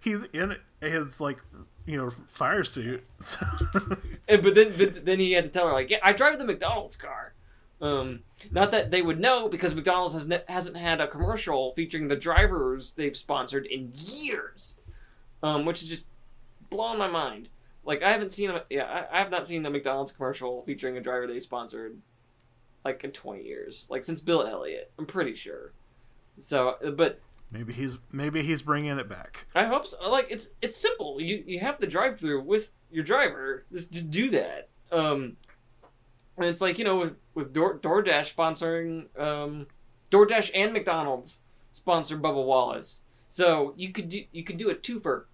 he's 0.00 0.24
in 0.32 0.56
his 0.80 1.20
like 1.20 1.38
you 1.84 1.96
know 1.96 2.10
fire 2.32 2.64
suit. 2.64 3.04
So, 3.20 3.46
And 4.28 4.42
but 4.42 4.54
then 4.54 4.72
but 4.76 5.04
then 5.04 5.18
he 5.20 5.32
had 5.32 5.44
to 5.44 5.50
tell 5.50 5.66
her 5.68 5.72
like, 5.72 5.90
yeah, 5.90 5.98
I 6.02 6.12
drive 6.12 6.38
the 6.38 6.44
McDonald's 6.44 6.96
car. 6.96 7.34
Um, 7.80 8.20
not 8.50 8.70
that 8.70 8.90
they 8.90 9.02
would 9.02 9.20
know 9.20 9.48
because 9.48 9.74
McDonald's 9.74 10.14
has 10.14 10.26
ne- 10.26 10.44
hasn't 10.48 10.76
had 10.76 11.00
a 11.00 11.06
commercial 11.06 11.72
featuring 11.72 12.08
the 12.08 12.16
drivers 12.16 12.92
they've 12.92 13.16
sponsored 13.16 13.66
in 13.66 13.92
years, 13.94 14.78
um, 15.42 15.66
which 15.66 15.82
is 15.82 15.88
just 15.88 16.06
blowing 16.70 16.98
my 16.98 17.08
mind. 17.08 17.48
Like 17.84 18.02
I 18.02 18.10
haven't 18.10 18.32
seen 18.32 18.50
a 18.50 18.64
yeah 18.68 18.84
I, 18.84 19.16
I 19.16 19.18
have 19.20 19.30
not 19.30 19.46
seen 19.46 19.64
a 19.64 19.70
McDonald's 19.70 20.12
commercial 20.12 20.62
featuring 20.62 20.96
a 20.96 21.00
driver 21.00 21.26
they 21.26 21.38
sponsored 21.38 21.96
like 22.84 23.02
in 23.04 23.12
twenty 23.12 23.44
years 23.44 23.86
like 23.88 24.04
since 24.04 24.20
Bill 24.20 24.42
Elliott 24.42 24.90
I'm 24.98 25.06
pretty 25.06 25.34
sure. 25.34 25.72
So 26.38 26.76
but 26.96 27.20
maybe 27.52 27.72
he's 27.72 27.98
maybe 28.10 28.42
he's 28.42 28.62
bringing 28.62 28.98
it 28.98 29.08
back. 29.08 29.46
I 29.54 29.64
hope 29.64 29.86
so. 29.86 30.10
Like 30.10 30.26
it's 30.30 30.48
it's 30.60 30.76
simple. 30.76 31.20
You 31.20 31.42
you 31.46 31.60
have 31.60 31.80
the 31.80 31.86
drive 31.86 32.18
through 32.18 32.42
with 32.42 32.72
your 32.90 33.04
driver. 33.04 33.64
Just 33.72 33.92
just 33.92 34.10
do 34.10 34.30
that. 34.30 34.68
Um, 34.90 35.36
and 36.36 36.46
it's 36.46 36.60
like 36.60 36.78
you 36.78 36.84
know 36.84 36.98
with 36.98 37.14
with 37.34 37.52
Door, 37.52 37.78
DoorDash 37.78 38.34
sponsoring 38.34 39.06
um, 39.20 39.66
DoorDash 40.10 40.50
and 40.54 40.72
McDonald's 40.72 41.40
sponsor 41.72 42.16
Bubba 42.16 42.44
Wallace. 42.44 43.02
So 43.28 43.74
you 43.76 43.92
could 43.92 44.08
do 44.08 44.22
you 44.32 44.44
could 44.44 44.56
do 44.56 44.70
a 44.70 44.74
twofer, 44.74 45.24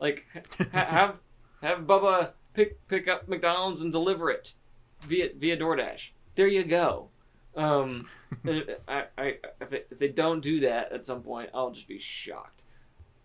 like 0.00 0.26
ha- 0.32 0.68
have 0.86 1.20
have 1.62 1.78
Bubba 1.80 2.30
pick 2.52 2.86
pick 2.88 3.08
up 3.08 3.28
McDonald's 3.28 3.82
and 3.82 3.92
deliver 3.92 4.30
it 4.30 4.54
via 5.02 5.30
via 5.36 5.56
DoorDash. 5.56 6.10
There 6.34 6.48
you 6.48 6.64
go. 6.64 7.10
Um, 7.56 8.08
I, 8.88 9.04
I 9.16 9.34
if, 9.60 9.70
they, 9.70 9.84
if 9.90 9.98
they 9.98 10.08
don't 10.08 10.40
do 10.40 10.60
that 10.60 10.92
at 10.92 11.06
some 11.06 11.22
point, 11.22 11.50
I'll 11.54 11.70
just 11.70 11.88
be 11.88 11.98
shocked. 11.98 12.62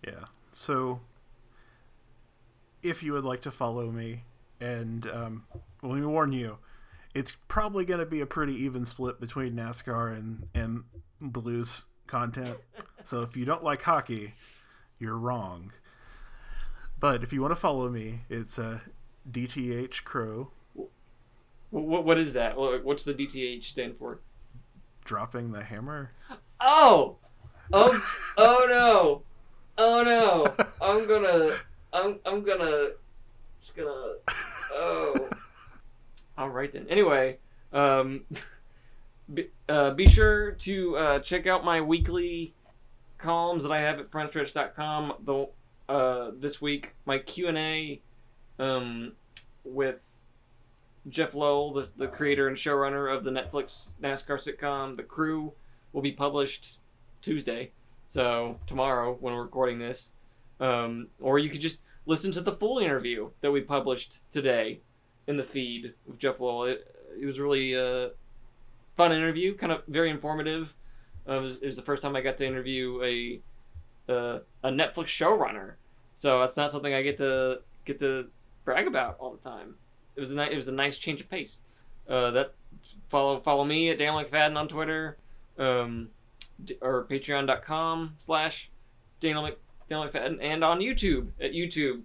Yeah. 0.06 0.26
So, 0.52 1.02
if 2.84 3.02
you 3.04 3.14
would 3.14 3.24
like 3.24 3.42
to 3.42 3.52
follow 3.52 3.90
me, 3.92 4.24
and 4.60 5.08
um, 5.08 5.44
let 5.82 6.00
me 6.00 6.06
warn 6.06 6.32
you, 6.32 6.58
it's 7.14 7.34
probably 7.48 7.86
going 7.86 8.00
to 8.00 8.06
be 8.06 8.22
a 8.22 8.26
pretty 8.26 8.54
even 8.54 8.86
split 8.86 9.20
between 9.20 9.54
NASCAR 9.54 10.16
and 10.16 10.48
and 10.54 10.84
blues 11.20 11.86
content. 12.08 12.58
so 13.04 13.22
if 13.22 13.36
you 13.36 13.46
don't 13.46 13.64
like 13.64 13.82
hockey, 13.82 14.34
you're 15.00 15.18
wrong. 15.18 15.72
But 17.00 17.24
if 17.24 17.32
you 17.32 17.42
want 17.42 17.52
to 17.52 17.56
follow 17.56 17.90
me, 17.90 18.22
it's 18.30 18.60
uh, 18.60 18.80
DTH 19.30 20.04
Crow. 20.04 20.52
What 21.70 22.04
what 22.04 22.18
is 22.18 22.34
that? 22.34 22.58
What's 22.58 23.04
the 23.04 23.14
DTH 23.14 23.64
stand 23.64 23.98
for? 23.98 24.20
Dropping 25.06 25.52
the 25.52 25.64
hammer. 25.64 26.12
Oh, 26.60 27.18
oh, 27.72 28.08
oh 28.38 28.66
no, 28.68 29.22
oh 29.78 30.04
no! 30.04 30.66
I'm 30.82 31.08
gonna, 31.08 31.58
I'm, 31.94 32.20
I'm 32.26 32.44
gonna, 32.44 32.90
just 33.62 33.76
gonna, 33.76 34.16
oh. 34.74 35.30
All 36.38 36.50
right 36.50 36.72
then. 36.72 36.88
Anyway, 36.90 37.38
um, 37.72 38.26
be, 39.34 39.50
uh, 39.68 39.92
be 39.92 40.08
sure 40.08 40.52
to 40.52 40.98
uh, 40.98 41.20
check 41.20 41.48
out 41.48 41.64
my 41.64 41.82
weekly 41.82 42.54
columns 43.18 43.64
that 43.64 43.72
I 43.72 43.82
have 43.82 44.00
at 44.00 44.10
frontstretch.com. 44.10 45.14
The 45.26 45.50
uh, 45.90 46.32
this 46.40 46.62
week 46.62 46.94
my 47.06 47.18
Q 47.18 47.48
and 47.48 47.58
A 47.58 48.02
um, 48.60 49.14
with 49.64 50.06
Jeff 51.08 51.34
Lowell, 51.34 51.74
the, 51.74 51.90
the 51.98 52.08
creator 52.08 52.48
and 52.48 52.56
showrunner 52.56 53.14
of 53.14 53.24
the 53.24 53.32
Netflix 53.32 53.90
NASCAR 54.02 54.38
sitcom 54.38 54.96
The 54.96 55.04
Crew, 55.04 55.54
will 55.92 56.02
be 56.02 56.12
published 56.12 56.78
Tuesday. 57.22 57.72
So 58.08 58.60
tomorrow 58.68 59.18
when 59.20 59.34
we're 59.34 59.44
recording 59.44 59.80
this, 59.80 60.12
um, 60.60 61.08
or 61.20 61.40
you 61.40 61.50
could 61.50 61.62
just 61.62 61.80
listen 62.06 62.32
to 62.34 62.42
the 62.42 62.52
full 62.52 62.80
interview 62.80 63.30
that 63.42 63.52
we 63.52 63.62
published 63.62 64.30
today 64.32 64.82
in 65.28 65.38
the 65.38 65.44
feed 65.44 65.94
with 66.06 66.20
Jeff 66.20 66.40
Lowell. 66.40 66.66
It, 66.66 66.96
it 67.20 67.26
was 67.26 67.40
really 67.40 67.74
a 67.74 68.12
fun 68.96 69.12
interview, 69.12 69.56
kind 69.56 69.72
of 69.72 69.84
very 69.88 70.10
informative. 70.10 70.76
Uh, 71.28 71.34
it, 71.34 71.42
was, 71.42 71.58
it 71.58 71.66
was 71.66 71.76
the 71.76 71.82
first 71.82 72.04
time 72.04 72.16
I 72.16 72.22
got 72.22 72.38
to 72.38 72.46
interview 72.46 73.02
a 73.04 73.42
uh, 74.10 74.40
a 74.64 74.70
Netflix 74.70 75.06
showrunner, 75.06 75.74
so 76.20 76.42
that's 76.42 76.58
not 76.58 76.70
something 76.70 76.94
I 76.94 77.02
get 77.02 77.18
to 77.20 77.62
get 77.86 77.98
to 78.00 78.28
brag 78.66 78.88
about 78.88 79.16
all 79.20 79.32
the 79.32 79.38
time. 79.50 79.76
It 80.18 80.20
was 80.20 80.32
a 80.32 80.36
ni- 80.36 80.52
it 80.52 80.56
was 80.56 80.68
a 80.68 80.74
nice 80.74 80.98
change 80.98 81.22
of 81.22 81.30
pace. 81.30 81.62
Uh, 82.10 82.32
that 82.32 82.54
follow 83.08 83.40
follow 83.40 83.64
me 83.64 83.90
at 83.90 83.98
Dan 83.98 84.14
McFadden 84.14 84.58
on 84.58 84.68
Twitter, 84.68 85.18
um, 85.58 86.10
or 86.82 87.06
Patreon.com 87.10 88.16
slash 88.18 88.70
Daniel, 89.22 89.44
Mc, 89.44 89.58
Daniel 89.90 90.10
McFadden, 90.10 90.40
and 90.42 90.62
on 90.62 90.80
YouTube 90.80 91.30
at 91.40 91.54
YouTube 91.54 92.02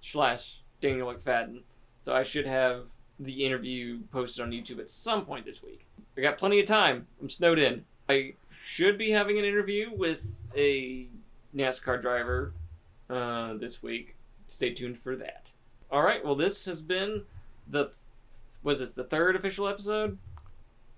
slash 0.00 0.60
Daniel 0.80 1.12
McFadden. 1.12 1.60
So 2.00 2.14
I 2.14 2.22
should 2.22 2.46
have 2.46 2.86
the 3.20 3.44
interview 3.44 3.98
posted 4.10 4.42
on 4.44 4.50
YouTube 4.50 4.78
at 4.78 4.90
some 4.90 5.26
point 5.26 5.44
this 5.44 5.62
week. 5.62 5.84
I 6.16 6.22
got 6.22 6.38
plenty 6.38 6.58
of 6.58 6.64
time. 6.64 7.06
I'm 7.20 7.28
snowed 7.28 7.58
in. 7.58 7.84
I 8.08 8.32
should 8.64 8.96
be 8.96 9.10
having 9.10 9.38
an 9.38 9.44
interview 9.44 9.90
with 9.94 10.42
a 10.56 11.06
NASCAR 11.54 12.00
driver 12.00 12.54
uh, 13.10 13.54
this 13.54 13.82
week. 13.82 14.16
Stay 14.46 14.72
tuned 14.72 14.98
for 14.98 15.16
that. 15.16 15.50
All 15.90 16.02
right. 16.02 16.24
Well, 16.24 16.34
this 16.34 16.64
has 16.66 16.80
been 16.80 17.22
the 17.68 17.90
was 18.62 18.80
this 18.80 18.92
the 18.92 19.04
third 19.04 19.36
official 19.36 19.68
episode? 19.68 20.18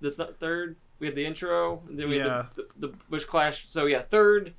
That's 0.00 0.18
not 0.18 0.38
third. 0.38 0.76
We 0.98 1.06
had 1.06 1.16
the 1.16 1.24
intro, 1.24 1.82
and 1.88 1.98
then 1.98 2.08
we 2.10 2.18
Yeah. 2.18 2.42
had 2.44 2.52
the, 2.54 2.62
the, 2.78 2.86
the 2.88 2.94
Busch 3.08 3.24
Clash. 3.24 3.64
So 3.68 3.86
yeah, 3.86 4.02
third 4.02 4.54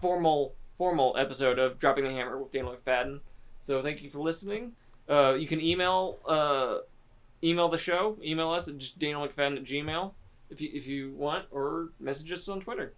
formal 0.00 0.54
formal 0.76 1.16
episode 1.18 1.58
of 1.58 1.78
Dropping 1.78 2.04
the 2.04 2.10
Hammer 2.10 2.38
with 2.38 2.52
Daniel 2.52 2.74
McFadden. 2.76 3.20
So 3.62 3.82
thank 3.82 4.02
you 4.02 4.08
for 4.10 4.18
listening. 4.20 4.72
Uh, 5.08 5.34
you 5.34 5.46
can 5.46 5.60
email 5.60 6.18
uh, 6.26 6.78
email 7.42 7.68
the 7.68 7.78
show. 7.78 8.16
Email 8.22 8.50
us 8.50 8.68
at 8.68 8.78
just 8.78 8.98
Daniel 8.98 9.26
McFadden 9.26 9.56
at 9.56 9.64
Gmail 9.64 10.12
if 10.50 10.60
you 10.60 10.70
if 10.72 10.86
you 10.86 11.12
want, 11.12 11.46
or 11.50 11.90
message 12.00 12.30
us 12.32 12.48
on 12.48 12.60
Twitter. 12.60 12.92